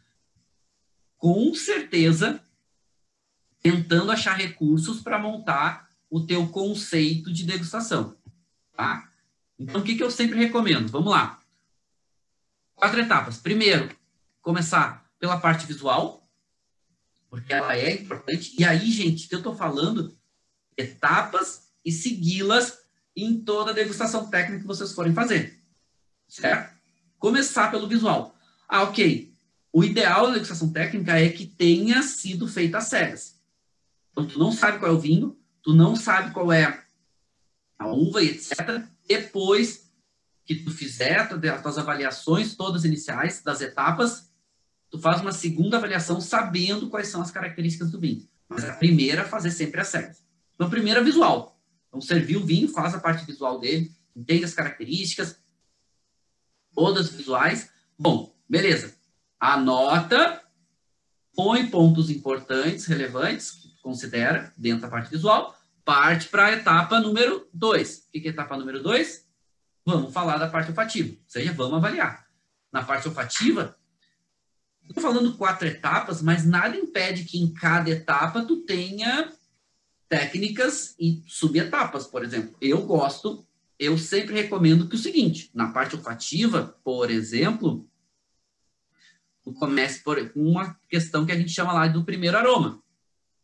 [1.22, 2.42] com certeza,
[3.62, 8.16] tentando achar recursos para montar o teu conceito de degustação.
[8.72, 9.08] Tá?
[9.56, 10.88] Então, o que, que eu sempre recomendo?
[10.88, 11.40] Vamos lá.
[12.74, 13.38] Quatro etapas.
[13.38, 13.96] Primeiro,
[14.40, 16.28] começar pela parte visual,
[17.30, 18.56] porque ela é importante.
[18.58, 20.18] E aí, gente, que eu estou falando
[20.76, 22.80] etapas e segui-las
[23.14, 25.62] em toda a degustação técnica que vocês forem fazer.
[26.26, 26.76] Certo?
[27.16, 28.36] Começar pelo visual.
[28.68, 29.31] Ah, ok.
[29.72, 33.40] O ideal da degustação técnica é que tenha sido feita às cegas.
[34.10, 36.84] Então, tu não sabe qual é o vinho, tu não sabe qual é
[37.78, 38.84] a uva e etc.
[39.08, 39.90] Depois
[40.44, 44.30] que tu fizer as tuas avaliações todas iniciais das etapas,
[44.90, 48.28] tu faz uma segunda avaliação sabendo quais são as características do vinho.
[48.48, 50.22] Mas a primeira, fazer sempre as cegas.
[50.54, 51.58] Então, a primeira é visual.
[51.88, 55.38] Então, servir o vinho, faz a parte visual dele, entende as características,
[56.74, 57.70] todas visuais.
[57.98, 58.94] Bom, beleza.
[59.44, 60.40] Anota,
[61.34, 67.48] põe pontos importantes, relevantes, que considera dentro da parte visual, parte para a etapa número
[67.52, 67.98] 2.
[68.06, 69.26] O que é a etapa número 2?
[69.84, 72.24] Vamos falar da parte olfativa, ou seja, vamos avaliar.
[72.70, 73.76] Na parte olfativa,
[74.84, 79.28] estou falando quatro etapas, mas nada impede que em cada etapa tu tenha
[80.08, 82.54] técnicas e subetapas, por exemplo.
[82.60, 83.44] Eu gosto,
[83.76, 87.90] eu sempre recomendo que o seguinte, na parte olfativa, por exemplo,
[89.50, 92.82] comece por uma questão que a gente chama lá do primeiro aroma,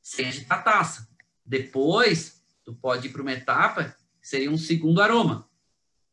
[0.05, 1.09] agitar a taça.
[1.45, 3.97] Depois, tu pode ir para uma etapa
[4.29, 5.49] seria um segundo aroma.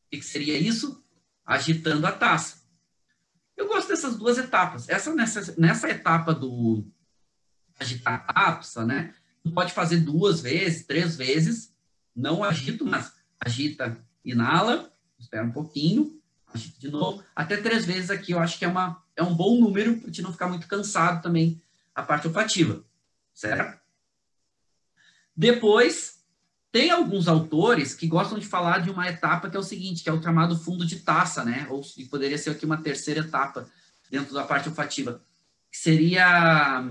[0.05, 1.03] O que seria isso?
[1.45, 2.63] Agitando a taça.
[3.57, 4.87] Eu gosto dessas duas etapas.
[4.87, 6.87] Essa nessa, nessa etapa do
[7.77, 9.13] agitar a taça, né?
[9.43, 11.75] Tu pode fazer duas vezes, três vezes.
[12.15, 16.21] Não agito, mas agita, inala, espera um pouquinho,
[16.53, 17.21] agita de novo.
[17.35, 20.21] Até três vezes aqui eu acho que é, uma, é um bom número para te
[20.21, 21.61] não ficar muito cansado também
[21.93, 22.83] a parte olfativa.
[23.33, 23.79] Certo?
[25.35, 26.23] Depois,
[26.71, 30.09] tem alguns autores que gostam de falar de uma etapa que é o seguinte, que
[30.09, 31.67] é o chamado fundo de taça, né?
[31.69, 33.69] Ou poderia ser aqui uma terceira etapa
[34.09, 35.21] dentro da parte olfativa.
[35.71, 36.85] Que seria,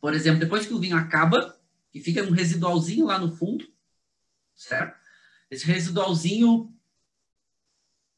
[0.00, 1.56] por exemplo, depois que o vinho acaba,
[1.92, 3.68] que fica um residualzinho lá no fundo,
[4.54, 4.96] certo?
[5.50, 6.72] Esse residualzinho,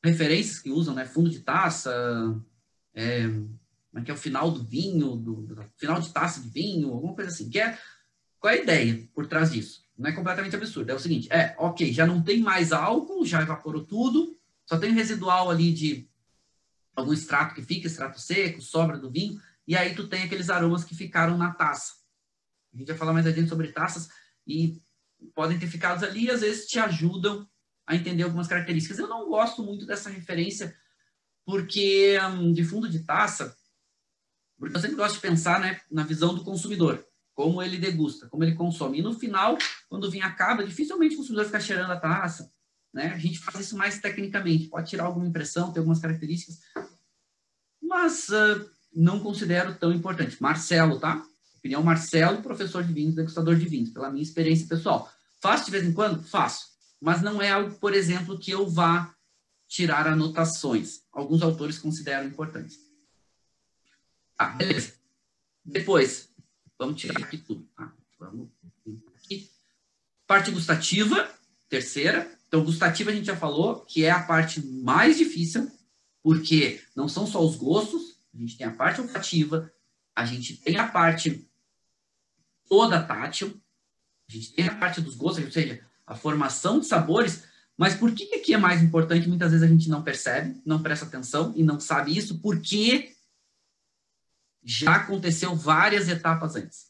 [0.02, 1.04] referências que usam, né?
[1.04, 2.38] Fundo de taça,
[2.94, 3.24] é,
[3.96, 7.14] é que é o final do vinho, do, do, final de taça de vinho, alguma
[7.14, 7.50] coisa assim.
[7.50, 7.78] Que é,
[8.38, 9.84] qual é a ideia por trás disso?
[9.96, 10.90] Não é completamente absurdo.
[10.90, 14.92] É o seguinte, é, ok, já não tem mais álcool, já evaporou tudo, só tem
[14.92, 16.08] residual ali de
[16.96, 20.84] algum extrato que fica, extrato seco, sobra do vinho, e aí tu tem aqueles aromas
[20.84, 21.94] que ficaram na taça.
[22.72, 24.08] A gente vai falar mais adiante sobre taças
[24.46, 24.80] e
[25.34, 27.48] podem ter ficado ali às vezes te ajudam
[27.86, 28.98] a entender algumas características.
[28.98, 30.76] Eu não gosto muito dessa referência
[31.44, 33.56] porque hum, de fundo de taça,
[34.58, 37.04] porque eu sempre gosto de pensar né, na visão do consumidor
[37.34, 39.00] como ele degusta, como ele consome.
[39.00, 42.50] E no final, quando o vinho acaba, dificilmente o consumidor fica cheirando a taça.
[42.92, 43.08] Né?
[43.08, 44.68] A gente faz isso mais tecnicamente.
[44.68, 46.60] Pode tirar alguma impressão, ter algumas características,
[47.82, 50.40] mas uh, não considero tão importante.
[50.40, 51.24] Marcelo, tá?
[51.58, 55.10] Opinião Marcelo, professor de vinhos, degustador de vinhos, pela minha experiência pessoal.
[55.40, 56.22] Faço de vez em quando?
[56.22, 56.66] Faço.
[57.00, 59.13] Mas não é algo, por exemplo, que eu vá
[59.74, 61.02] tirar anotações.
[61.10, 62.78] Alguns autores consideram importante.
[64.38, 64.94] Ah, beleza.
[65.64, 66.34] Depois,
[66.78, 67.66] Vamos tirar aqui tudo.
[67.76, 67.92] Tá?
[68.18, 68.48] Vamos
[69.16, 69.50] aqui.
[70.26, 71.30] Parte gustativa,
[71.68, 72.30] terceira.
[72.48, 75.70] Então, gustativa a gente já falou que é a parte mais difícil,
[76.22, 79.72] porque não são só os gostos, a gente tem a parte olfativa,
[80.14, 81.48] a gente tem a parte
[82.68, 83.60] toda tátil,
[84.28, 87.44] a gente tem a parte dos gostos, ou seja, a formação de sabores,
[87.76, 89.28] mas por que aqui é mais importante?
[89.28, 93.14] Muitas vezes a gente não percebe, não presta atenção e não sabe isso, porque
[94.62, 96.86] já aconteceu várias etapas antes.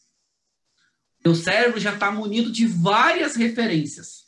[1.23, 4.25] Seu cérebro já está munido de várias referências.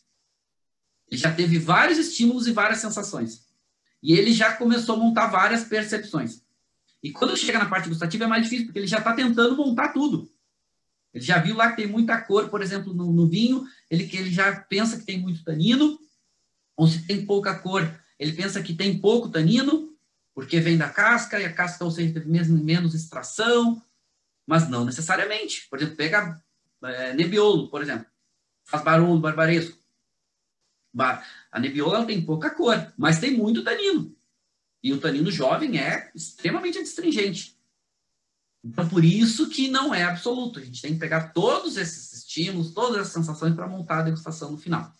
[1.08, 3.46] Ele já teve vários estímulos e várias sensações.
[4.02, 6.42] E ele já começou a montar várias percepções.
[7.02, 9.88] E quando chega na parte gustativa é mais difícil, porque ele já está tentando montar
[9.88, 10.30] tudo.
[11.12, 14.30] Ele já viu lá que tem muita cor, por exemplo, no, no vinho, ele, ele
[14.30, 15.98] já pensa que tem muito tanino,
[16.76, 17.82] ou se tem pouca cor,
[18.18, 19.96] ele pensa que tem pouco tanino,
[20.34, 23.82] porque vem da casca e a casca, ou seja, teve menos extração,
[24.46, 25.66] mas não necessariamente.
[25.68, 26.42] Por exemplo, pega
[26.84, 28.06] é, nebiolo, por exemplo,
[28.64, 29.78] faz barulho barbaresco.
[31.50, 34.14] A nebiola tem pouca cor, mas tem muito tanino.
[34.82, 37.56] E o tanino jovem é extremamente astringente.
[38.64, 40.58] Então, por isso que não é absoluto.
[40.58, 44.50] A gente tem que pegar todos esses estímulos, todas as sensações para montar a degustação
[44.50, 44.92] no final.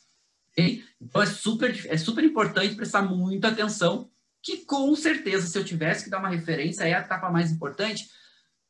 [0.56, 4.10] Então, é super, é super importante prestar muita atenção
[4.42, 8.08] que com certeza, se eu tivesse que dar uma referência, é a etapa mais importante,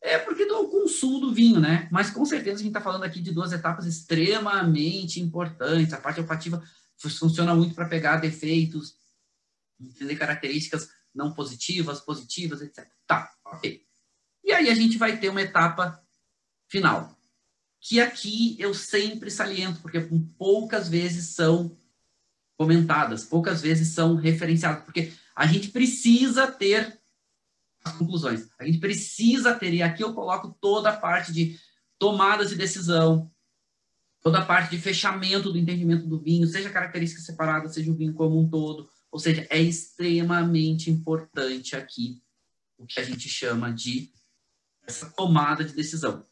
[0.02, 1.88] é porque do consumo do vinho, né?
[1.92, 5.92] Mas com certeza a gente está falando aqui de duas etapas extremamente importantes.
[5.92, 6.62] A parte olfativa
[6.96, 8.94] funciona muito para pegar defeitos,
[9.80, 12.86] entender características não positivas, positivas, etc.
[13.06, 13.82] Tá, ok.
[14.44, 16.00] E aí a gente vai ter uma etapa
[16.68, 17.15] final.
[17.80, 20.00] Que aqui eu sempre saliento, porque
[20.38, 21.76] poucas vezes são
[22.56, 26.98] comentadas, poucas vezes são referenciadas, porque a gente precisa ter
[27.84, 31.58] as conclusões, a gente precisa ter, e aqui eu coloco toda a parte de
[31.98, 33.30] tomadas de decisão,
[34.22, 38.14] toda a parte de fechamento do entendimento do vinho, seja característica separada, seja o vinho
[38.14, 42.20] como um todo, ou seja, é extremamente importante aqui
[42.76, 44.12] o que a gente chama de
[44.86, 46.24] essa tomada de decisão,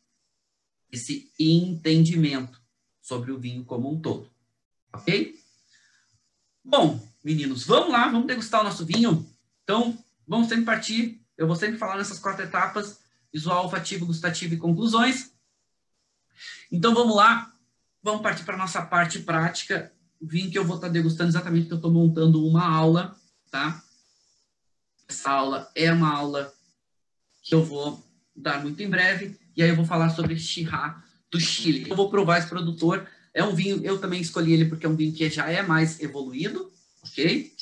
[0.94, 2.60] esse entendimento
[3.00, 4.30] sobre o vinho como um todo,
[4.92, 5.38] ok?
[6.64, 9.28] Bom, meninos, vamos lá, vamos degustar o nosso vinho.
[9.62, 11.20] Então, vamos sempre partir.
[11.36, 13.00] Eu vou sempre falar nessas quatro etapas:
[13.32, 15.32] visual, olfativo, gustativo e conclusões.
[16.70, 17.52] Então, vamos lá,
[18.02, 19.92] vamos partir para a nossa parte prática.
[20.20, 23.14] O vinho que eu vou estar degustando exatamente porque eu estou montando uma aula,
[23.50, 23.82] tá?
[25.06, 26.52] Essa aula é uma aula
[27.42, 28.02] que eu vou
[28.34, 31.88] dar muito em breve, e aí eu vou falar sobre Chirá do Chile.
[31.88, 34.94] Eu vou provar esse produtor é um vinho, eu também escolhi ele porque é um
[34.94, 37.52] vinho que já é mais evoluído, ok?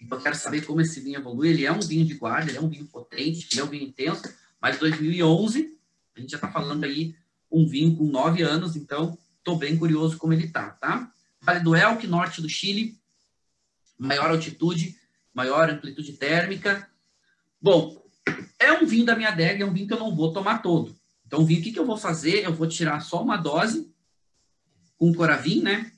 [0.00, 1.50] Então, eu quero saber como esse vinho evolui.
[1.50, 3.84] Ele é um vinho de guarda, ele é um vinho potente, ele é um vinho
[3.84, 4.22] intenso,
[4.60, 5.78] mas 2011,
[6.16, 7.14] a gente já está falando aí
[7.50, 11.12] um vinho com nove anos, então estou bem curioso como ele está, tá?
[11.40, 12.98] Vale do Elk, norte do Chile,
[13.96, 14.98] maior altitude,
[15.32, 16.90] maior amplitude térmica.
[17.62, 18.02] Bom,
[18.60, 20.94] é um vinho da minha adega, é um vinho que eu não vou tomar todo.
[21.26, 22.44] Então, o vinho, o que, que eu vou fazer?
[22.44, 23.90] Eu vou tirar só uma dose
[24.98, 25.90] com Coravim, né?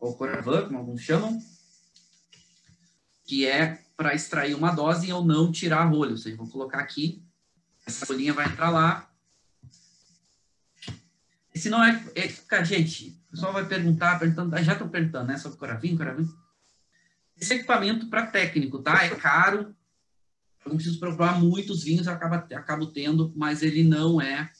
[0.00, 1.38] Ou Coravan, como alguns chamam,
[3.24, 6.12] que é para extrair uma dose e eu não tirar a rolha.
[6.12, 7.22] Ou seja, vou colocar aqui,
[7.84, 9.10] essa folhinha vai entrar lá.
[11.54, 15.58] Esse não é, é gente, o pessoal vai perguntar, perguntando, já estou perguntando, né, sobre
[15.58, 16.28] Coravim, Coravim.
[17.36, 19.04] Esse equipamento para técnico, tá?
[19.04, 19.74] É caro,
[20.68, 24.50] eu não preciso provar muitos vinhos, eu acabo, acabo tendo, mas ele não é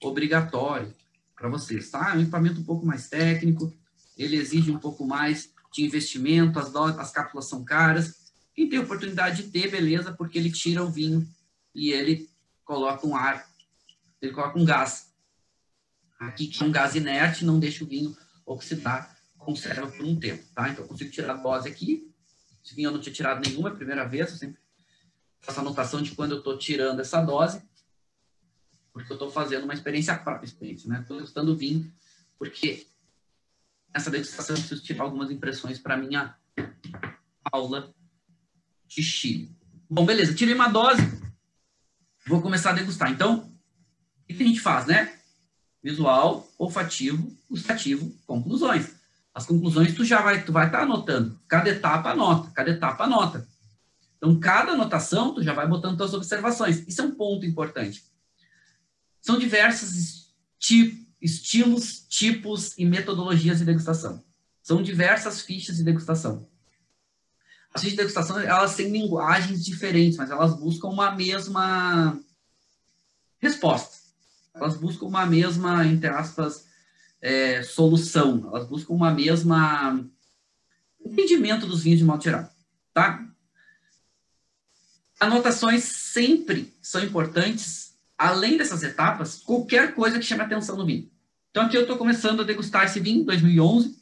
[0.00, 0.94] obrigatório
[1.36, 2.12] para vocês, tá?
[2.12, 3.74] É um equipamento um pouco mais técnico,
[4.16, 8.32] ele exige um pouco mais de investimento, as, as cápsulas são caras.
[8.54, 11.26] Quem tem oportunidade de ter, beleza, porque ele tira o vinho
[11.74, 12.30] e ele
[12.64, 13.44] coloca um ar,
[14.20, 15.10] ele coloca um gás.
[16.20, 20.44] Aqui, que é um gás inerte, não deixa o vinho oxidar, conserva por um tempo,
[20.54, 20.68] tá?
[20.68, 22.08] Então, eu consigo tirar a dose aqui.
[22.64, 24.62] Esse vinho eu não tinha tirado nenhuma, é a primeira vez, eu sempre
[25.42, 27.62] faço anotação de quando eu estou tirando essa dose
[28.92, 31.00] porque eu estou fazendo uma experiência própria, experiência, né?
[31.00, 31.90] Estou degustando vinho,
[32.38, 32.86] porque
[33.92, 36.36] nessa degustação eu preciso tirar algumas impressões para minha
[37.50, 37.92] aula
[38.86, 39.56] de Chile.
[39.88, 41.02] Bom, beleza, tirei uma dose,
[42.26, 43.10] vou começar a degustar.
[43.10, 43.50] Então,
[44.22, 45.18] o que a gente faz, né?
[45.82, 48.94] Visual, olfativo, gustativo, conclusões.
[49.34, 51.40] As conclusões tu já vai tu vai estar tá anotando.
[51.48, 53.48] Cada etapa anota, cada etapa anota.
[54.22, 56.86] Então, cada anotação tu já vai botando tuas observações.
[56.86, 58.04] Isso é um ponto importante.
[59.20, 60.30] São diversos
[61.20, 64.22] estilos, tipos e metodologias de degustação.
[64.62, 66.48] São diversas fichas de degustação.
[67.74, 72.16] As fichas de degustação, elas têm linguagens diferentes, mas elas buscam uma mesma
[73.40, 73.96] resposta.
[74.54, 76.68] Elas buscam uma mesma, entre aspas,
[77.20, 78.48] é, solução.
[78.52, 80.00] Elas buscam uma mesma
[81.04, 82.48] entendimento dos vinhos de modo geral,
[82.94, 83.31] tá?
[85.22, 91.08] Anotações sempre são importantes além dessas etapas, qualquer coisa que chame atenção no vinho.
[91.48, 93.96] Então, aqui eu estou começando a degustar esse vinho, 2011.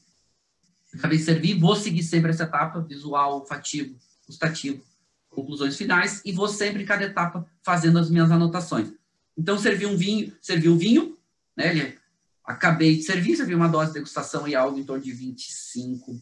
[0.95, 4.83] Acabei de servir, vou seguir sempre essa etapa, visual, olfativo, gustativo,
[5.29, 8.91] conclusões finais, e vou sempre em cada etapa fazendo as minhas anotações.
[9.37, 11.19] Então, servi um vinho, servi um vinho,
[11.55, 11.99] né, ele,
[12.43, 16.18] acabei de servir, servi uma dose de degustação e algo em torno de 25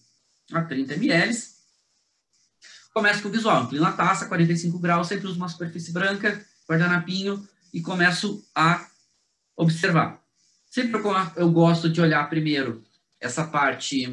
[0.53, 1.58] a 30 ml.
[2.95, 7.47] Começo com o visual, inclino a taça, 45 graus, sempre uso uma superfície branca, guardanapinho,
[7.73, 8.89] e começo a
[9.57, 10.23] observar.
[10.71, 11.01] Sempre
[11.37, 12.85] eu gosto de olhar primeiro
[13.21, 14.07] essa parte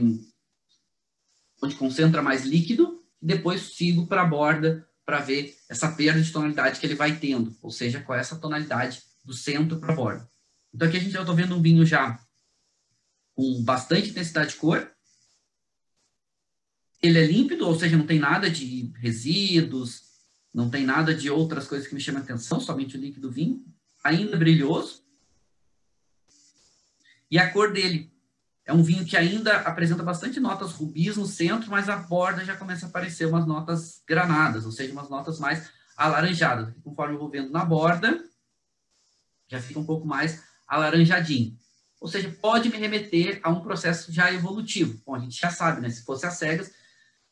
[1.62, 6.80] onde concentra mais líquido, depois sigo para a borda para ver essa perda de tonalidade
[6.80, 10.30] que ele vai tendo, ou seja, qual é essa tonalidade do centro para a borda.
[10.74, 12.20] Então aqui a gente já está vendo um vinho já
[13.36, 14.92] com bastante intensidade de cor.
[17.02, 20.04] Ele é límpido, ou seja, não tem nada de resíduos,
[20.54, 23.64] não tem nada de outras coisas que me chamam a atenção, somente o líquido vinho,
[24.04, 25.04] ainda brilhoso.
[27.30, 28.12] E a cor dele
[28.66, 32.56] é um vinho que ainda apresenta bastante notas rubis no centro, mas a borda já
[32.56, 36.74] começa a aparecer umas notas granadas, ou seja, umas notas mais alaranjadas.
[36.84, 38.24] Conforme eu vou vendo na borda,
[39.48, 41.58] já fica um pouco mais alaranjadinho.
[42.02, 45.02] Ou seja, pode me remeter a um processo já evolutivo.
[45.06, 45.90] Bom, a gente já sabe, né?
[45.90, 46.72] Se fosse às cegas,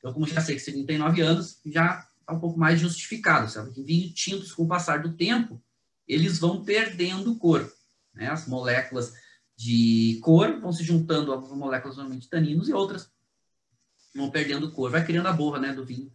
[0.03, 3.49] eu como já sei que vinho tem nove anos, já está um pouco mais justificado,
[3.49, 3.71] sabe?
[3.71, 5.63] Que tintos, com o passar do tempo,
[6.07, 7.71] eles vão perdendo cor.
[8.13, 8.27] Né?
[8.27, 9.13] As moléculas
[9.55, 13.09] de cor vão se juntando às moléculas normalmente taninos e outras
[14.13, 16.11] vão perdendo cor, vai criando a borra né, do vinho,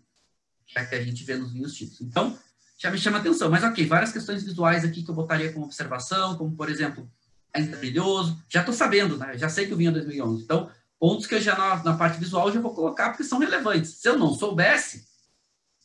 [0.67, 2.01] que que a gente vê nos vinhos tintos.
[2.01, 2.39] Então,
[2.79, 3.51] já me chama atenção.
[3.51, 7.11] Mas, ok, várias questões visuais aqui que eu botaria como observação, como, por exemplo,
[7.53, 8.41] ainda brilhoso.
[8.49, 9.37] Já estou sabendo, né?
[9.37, 10.45] Já sei que o vinho é 2011.
[10.45, 13.93] Então, pontos que eu já na, na parte visual já vou colocar porque são relevantes.
[13.93, 15.07] Se eu não soubesse,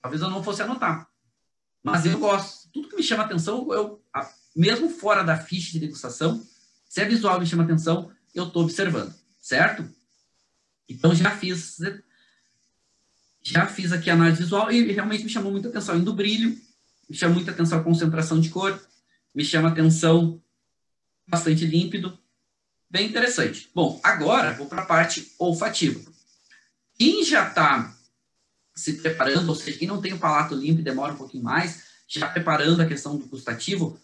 [0.01, 1.07] talvez eu não fosse anotar.
[1.83, 2.69] Mas eu gosto.
[2.71, 4.01] Tudo que me chama atenção, eu,
[4.55, 6.43] mesmo fora da ficha de degustação,
[6.87, 9.87] se é visual me chama atenção, eu estou observando, certo?
[10.87, 11.77] Então já fiz
[13.41, 16.57] já fiz aqui a análise visual e realmente me chamou muita atenção indo brilho,
[17.09, 18.81] me chama muita atenção a concentração de cor,
[19.35, 20.41] me chama atenção
[21.27, 22.17] bastante límpido,
[22.93, 23.71] bem interessante.
[23.73, 25.99] Bom, agora vou para a parte olfativa.
[26.95, 27.91] Quem já está
[28.75, 31.85] se preparando, ou seja, quem não tem o palato limpo e demora um pouquinho mais,
[32.07, 33.99] já preparando a questão do gustativo,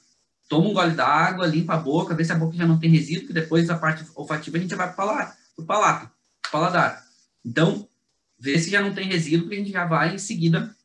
[0.49, 3.27] toma um gole d'água, limpa a boca, vê se a boca já não tem resíduo,
[3.27, 5.37] que depois a parte olfativa a gente vai para o palato,
[5.67, 6.11] palato,
[6.51, 7.05] paladar.
[7.45, 7.87] Então,
[8.39, 10.75] vê se já não tem resíduo, que a gente já vai em seguida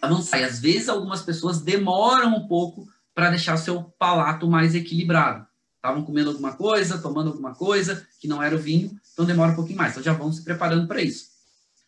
[0.00, 0.38] avançar.
[0.38, 5.45] E às vezes algumas pessoas demoram um pouco para deixar o seu palato mais equilibrado.
[5.86, 9.54] Estavam comendo alguma coisa, tomando alguma coisa, que não era o vinho, então demora um
[9.54, 9.92] pouquinho mais.
[9.92, 11.28] Então já vão se preparando para isso.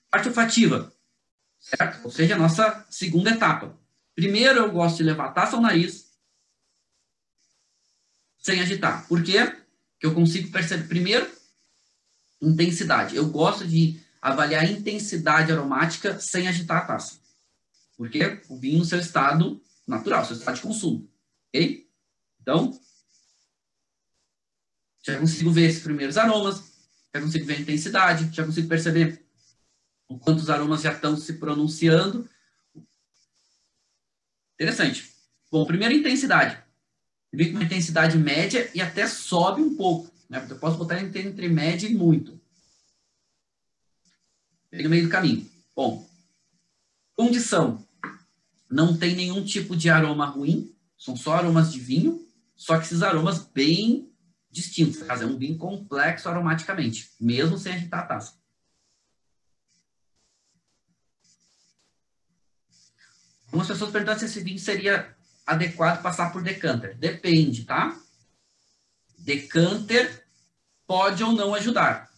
[0.09, 0.93] Parte olfativa,
[1.59, 2.05] certo?
[2.05, 3.77] Ou seja, a nossa segunda etapa.
[4.15, 6.13] Primeiro eu gosto de levar a taça ao nariz,
[8.39, 9.05] sem agitar.
[9.09, 9.47] Por quê?
[9.47, 11.29] Porque eu consigo perceber, primeiro,
[12.41, 13.17] intensidade.
[13.17, 17.19] Eu gosto de avaliar a intensidade aromática sem agitar a taça.
[17.97, 21.11] Porque o vinho no seu estado natural, seu estado de consumo.
[21.49, 21.85] Ok?
[22.41, 22.79] Então,
[25.13, 26.63] já consigo ver esses primeiros aromas,
[27.15, 29.25] já consigo ver a intensidade, já consigo perceber
[30.09, 32.29] o quanto os aromas já estão se pronunciando.
[34.55, 35.11] Interessante.
[35.51, 36.63] Bom, primeira intensidade.
[37.33, 40.11] Eu vi com uma intensidade média e até sobe um pouco.
[40.29, 40.47] Né?
[40.49, 42.39] Eu posso botar entre, média e muito.
[44.73, 45.49] No meio do caminho.
[45.75, 46.07] Bom,
[47.15, 47.87] condição
[48.71, 53.03] não tem nenhum tipo de aroma ruim, são só aromas de vinho, só que esses
[53.03, 54.11] aromas bem
[54.51, 55.03] distintos.
[55.03, 58.35] É um vinho complexo aromaticamente, mesmo sem agitar a taça.
[63.47, 66.97] Algumas pessoas perguntam se esse vinho seria adequado passar por decanter.
[66.97, 67.99] Depende, tá?
[69.19, 70.27] Decanter
[70.87, 72.11] pode ou não ajudar.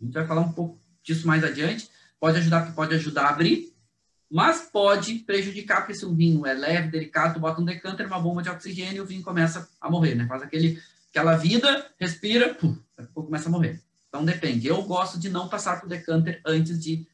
[0.00, 1.88] A gente vai falar um pouco disso mais adiante.
[2.20, 3.74] Pode ajudar, pode ajudar a abrir,
[4.30, 8.20] mas pode prejudicar, porque se o vinho é leve, delicado, tu bota um decanter, uma
[8.20, 10.26] bomba de oxigênio e o vinho começa a morrer, né?
[10.26, 10.82] Faz aquele,
[11.14, 13.80] aquela vida, respira, pum, daqui a pouco começa a morrer.
[14.08, 14.66] Então depende.
[14.66, 17.06] Eu gosto de não passar por decanter antes de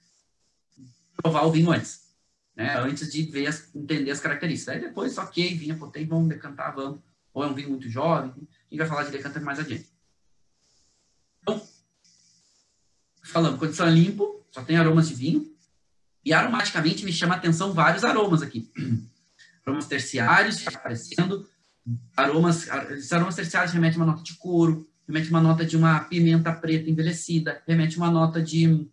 [1.15, 2.09] provar o vinho antes.
[2.57, 2.79] Né?
[2.79, 4.75] Antes de ver as, entender as características.
[4.75, 7.01] Aí depois, ok, vinho é potente, vamos decantar, vamos.
[7.35, 8.35] Ou é um vinho muito jovem, a
[8.71, 9.89] gente vai falar de decanter mais adiante.
[11.43, 11.63] Então,
[13.23, 15.55] falando, condição é limpo, só tem aromas de vinho,
[16.25, 18.71] e aromaticamente me chama a atenção vários aromas aqui.
[19.65, 21.49] aromas terciários aparecendo,
[22.17, 26.53] aromas, esses aromas terciários remetem uma nota de couro, remete uma nota de uma pimenta
[26.53, 28.89] preta envelhecida, remete uma nota de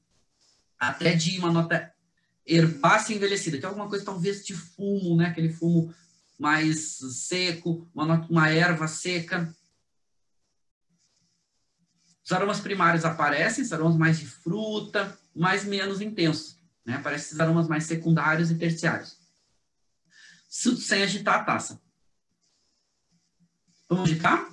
[0.79, 1.91] até de uma nota
[2.45, 5.27] herbácea envelhecida, que é alguma coisa talvez de fumo, né?
[5.27, 5.93] Aquele fumo
[6.37, 9.53] mais seco, uma, nota, uma erva seca.
[12.23, 16.57] Os aromas primários aparecem, os aromas mais de fruta, mas menos intensos.
[16.85, 16.95] Né?
[16.95, 19.17] Aparecem esses aromas mais secundários e terciários.
[20.49, 21.81] Sem agitar a taça.
[23.89, 24.51] Vamos agitar?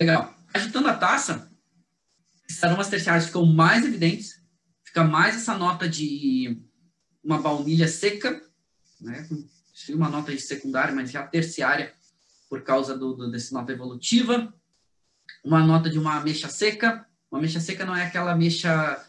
[0.00, 0.34] Legal.
[0.54, 1.50] Agitando a taça,
[2.48, 4.40] esses aromas terciários ficam mais evidentes,
[4.84, 6.62] fica mais essa nota de
[7.22, 8.42] uma baunilha seca,
[9.00, 9.28] né?
[9.90, 11.92] uma nota de secundária, mas já terciária,
[12.48, 14.52] por causa do, do, desse nota evolutiva,
[15.44, 19.04] uma nota de uma ameixa seca, uma mecha seca não é aquela mecha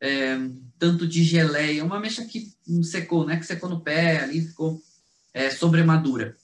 [0.00, 0.36] é,
[0.78, 3.36] tanto de geleia, é uma mecha que secou, né?
[3.36, 4.80] Que secou no pé, ali ficou
[5.34, 6.36] é, sobremadura.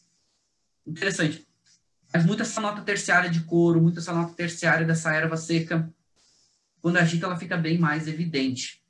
[0.85, 1.47] Interessante.
[2.13, 5.89] Mas muita essa nota terciária de couro, muita essa nota terciária dessa erva seca,
[6.83, 8.83] quando agita ela fica bem mais evidente.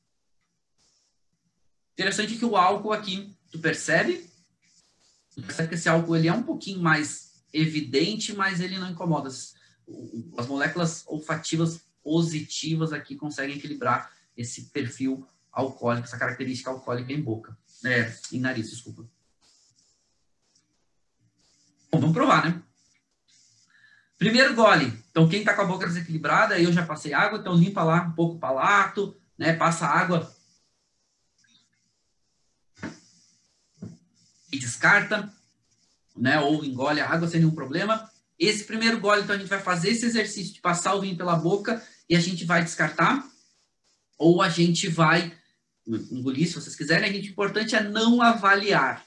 [1.93, 4.27] Interessante que o álcool aqui, tu percebe?
[5.35, 9.29] Tu percebe que esse álcool ele é um pouquinho mais evidente, mas ele não incomoda.
[9.29, 9.55] As,
[10.39, 17.59] as moléculas olfativas positivas aqui conseguem equilibrar esse perfil alcoólico, essa característica alcoólica em boca,
[17.85, 19.05] é, em nariz, desculpa.
[21.91, 22.63] Bom, vamos provar, né?
[24.17, 25.03] Primeiro gole.
[25.11, 28.13] Então, quem tá com a boca desequilibrada, eu já passei água, então limpa lá um
[28.13, 29.55] pouco o palato, né?
[29.55, 30.31] Passa água
[34.53, 35.33] e descarta.
[36.17, 36.39] né?
[36.41, 38.11] Ou engole a água sem nenhum problema.
[38.39, 41.37] Esse primeiro gole, então, a gente vai fazer esse exercício de passar o vinho pela
[41.37, 43.27] boca e a gente vai descartar.
[44.19, 45.35] Ou a gente vai
[45.87, 47.09] engolir, se vocês quiserem.
[47.09, 49.05] A gente, o importante é não avaliar,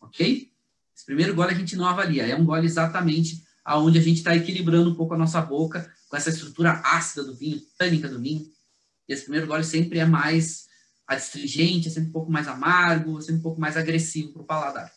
[0.00, 0.51] ok?
[0.94, 2.26] Esse primeiro gole a gente não avalia.
[2.26, 6.16] É um gole exatamente aonde a gente está equilibrando um pouco a nossa boca com
[6.16, 8.46] essa estrutura ácida do vinho, tânica do vinho.
[9.08, 10.66] E esse primeiro gole sempre é mais
[11.06, 14.46] adstringente, é sempre um pouco mais amargo, é sempre um pouco mais agressivo para o
[14.46, 14.92] paladar.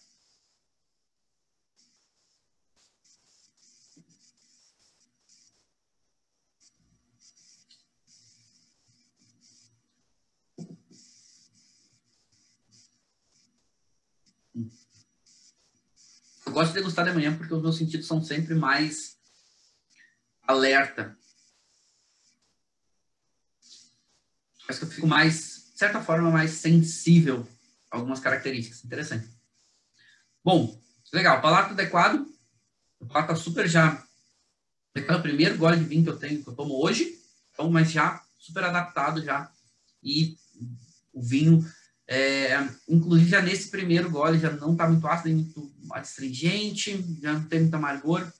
[16.56, 19.18] Gosto de degustar de manhã porque os meus sentidos são sempre mais
[20.48, 21.18] alerta.
[24.68, 27.46] Acho que eu fico mais, de certa forma, mais sensível
[27.92, 28.86] a algumas características.
[28.86, 29.30] Interessante.
[30.44, 30.82] Bom,
[31.12, 31.42] legal.
[31.42, 32.26] Palato adequado.
[33.02, 34.02] O palato tá super já.
[34.96, 37.20] É o primeiro gole de vinho que eu tenho, que eu tomo hoje.
[37.52, 39.52] Então, mas já super adaptado já.
[40.02, 40.38] E
[41.12, 41.70] o vinho,
[42.08, 47.48] é, inclusive já nesse primeiro gole, já não está muito ácido, muito astringente, já não
[47.48, 48.32] tem muito amargor.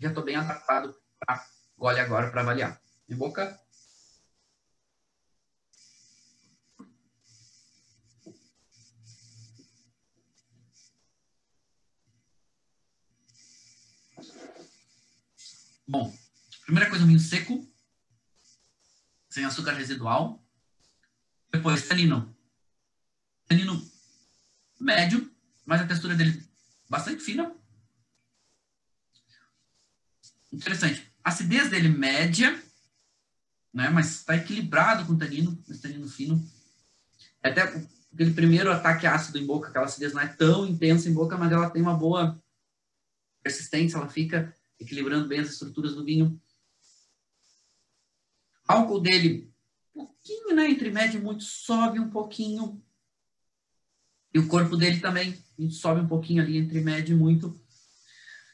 [0.00, 1.44] Já estou bem adaptado para
[1.76, 2.80] gole agora para avaliar.
[3.08, 3.58] Em boca.
[15.86, 16.14] Bom,
[16.66, 17.66] primeira coisa, vinho seco,
[19.30, 20.44] sem açúcar residual.
[21.50, 22.36] Depois, tanino.
[23.46, 23.90] Tanino
[24.78, 25.34] médio,
[25.64, 26.47] mas a textura dele
[26.88, 27.54] bastante fina.
[30.52, 31.12] Interessante.
[31.22, 32.62] Acidez dele média,
[33.72, 33.90] né?
[33.90, 36.42] Mas está equilibrado com o tanino, esse tanino fino.
[37.42, 37.62] É até
[38.12, 41.52] aquele primeiro ataque ácido em boca, aquela acidez não é tão intensa em boca, mas
[41.52, 42.42] ela tem uma boa
[43.42, 46.40] persistência, ela fica equilibrando bem as estruturas do vinho.
[48.66, 49.52] Álcool dele,
[49.94, 50.70] um pouquinho, né?
[50.70, 52.82] Entre médio e muito, sobe um pouquinho.
[54.32, 57.58] E o corpo dele também sobe um pouquinho ali entre médio e muito.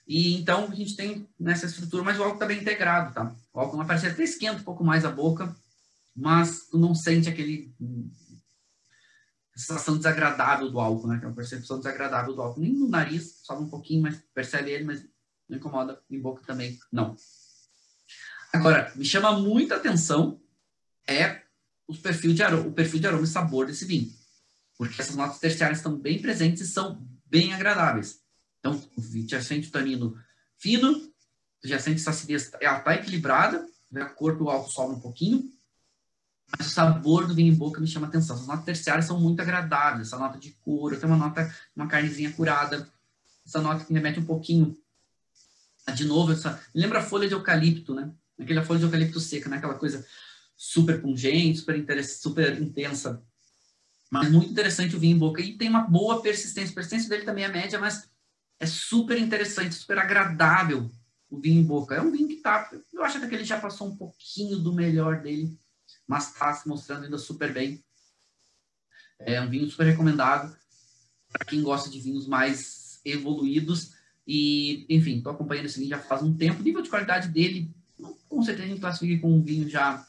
[0.06, 3.34] E então a gente tem nessa estrutura, mas o álcool está bem integrado, tá?
[3.52, 5.54] O álcool vai parecer até esquenta um pouco mais a boca,
[6.14, 7.74] mas tu não sente aquele
[9.56, 11.16] sensação desagradável do álcool, né?
[11.16, 12.60] Aquela percepção desagradável do álcool.
[12.60, 15.04] Nem no nariz, sobe um pouquinho, mas percebe ele, mas
[15.48, 17.16] não incomoda em boca também, não.
[18.52, 20.40] Agora, me chama muita atenção
[21.06, 21.42] é
[21.86, 24.10] o perfil de aroma, o perfil de aroma e sabor desse vinho.
[24.76, 28.20] Porque essas notas terciárias estão bem presentes e são bem agradáveis.
[28.58, 28.82] Então,
[29.26, 30.16] já sente o tanino
[30.58, 31.12] fino,
[31.62, 35.50] já sente essa acidez, ela está equilibrada, a cor do álcool sobe um pouquinho,
[36.58, 38.36] mas o sabor do vinho em boca me chama atenção.
[38.36, 42.32] As notas terciárias são muito agradáveis, essa nota de couro, tem uma nota, uma carnezinha
[42.32, 42.90] curada,
[43.46, 44.76] essa nota que remete um pouquinho
[45.92, 48.10] de novo, essa, lembra a folha de eucalipto, né?
[48.40, 49.58] Aquela folha de eucalipto seca, né?
[49.58, 50.04] Aquela coisa
[50.56, 53.22] super pungente, super, super intensa.
[54.14, 55.42] Mas muito interessante o vinho em boca.
[55.42, 56.70] E tem uma boa persistência.
[56.70, 58.08] A persistência dele também é média, mas
[58.60, 60.88] é super interessante, super agradável
[61.28, 61.96] o vinho em boca.
[61.96, 62.70] É um vinho que tá.
[62.92, 65.58] Eu acho até que ele já passou um pouquinho do melhor dele,
[66.06, 67.84] mas está se mostrando ainda super bem.
[69.18, 70.56] É um vinho super recomendado
[71.32, 73.94] para quem gosta de vinhos mais evoluídos
[74.24, 76.60] e, enfim, estou acompanhando esse vinho já faz um tempo.
[76.60, 77.68] O nível de qualidade dele,
[78.28, 80.06] com certeza a gente classifica com um vinho já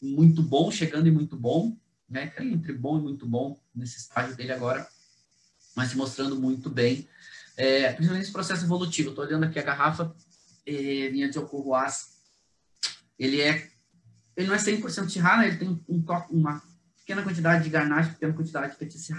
[0.00, 1.76] muito bom, chegando em muito bom,
[2.12, 2.32] né?
[2.38, 4.86] Entre bom e muito bom nesse estágio dele agora,
[5.74, 7.08] mas se mostrando muito bem,
[7.56, 9.10] é, principalmente esse processo evolutivo.
[9.10, 10.14] Estou olhando aqui a garrafa,
[10.66, 12.12] é, vinha de Alcohuas.
[13.18, 13.70] Ele é,
[14.36, 15.48] ele não é 100% Syrah, né?
[15.48, 16.62] Ele tem um uma
[16.98, 19.12] pequena quantidade de garnache, pequena quantidade de petit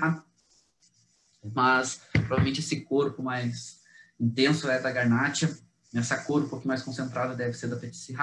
[1.54, 3.82] mas provavelmente esse corpo mais
[4.20, 5.58] intenso é da Garnacha,
[5.94, 8.16] essa cor um pouquinho mais concentrada deve ser da Petit.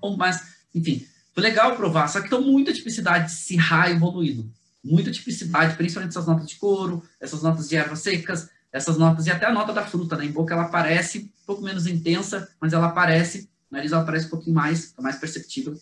[0.00, 1.06] Bom, mas, enfim,
[1.40, 4.50] legal provar, só que tem muita tipicidade de Syrah evoluído.
[4.82, 9.30] Muita tipicidade, principalmente essas notas de couro, essas notas de ervas secas, essas notas, e
[9.30, 10.26] até a nota da fruta, né?
[10.26, 14.30] Em boca ela parece um pouco menos intensa, mas ela aparece, nariz ela parece um
[14.30, 15.78] pouquinho mais, tá mais perceptível.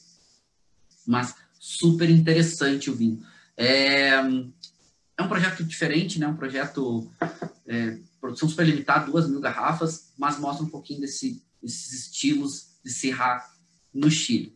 [1.07, 3.23] Mas super interessante o vinho.
[3.57, 4.09] É,
[5.17, 6.27] é um projeto diferente, né?
[6.27, 7.11] Um projeto
[7.67, 12.91] é, produção super limitada, duas mil garrafas, mas mostra um pouquinho desse, desses estilos de
[12.91, 13.45] Syrah
[13.93, 14.56] no Chile.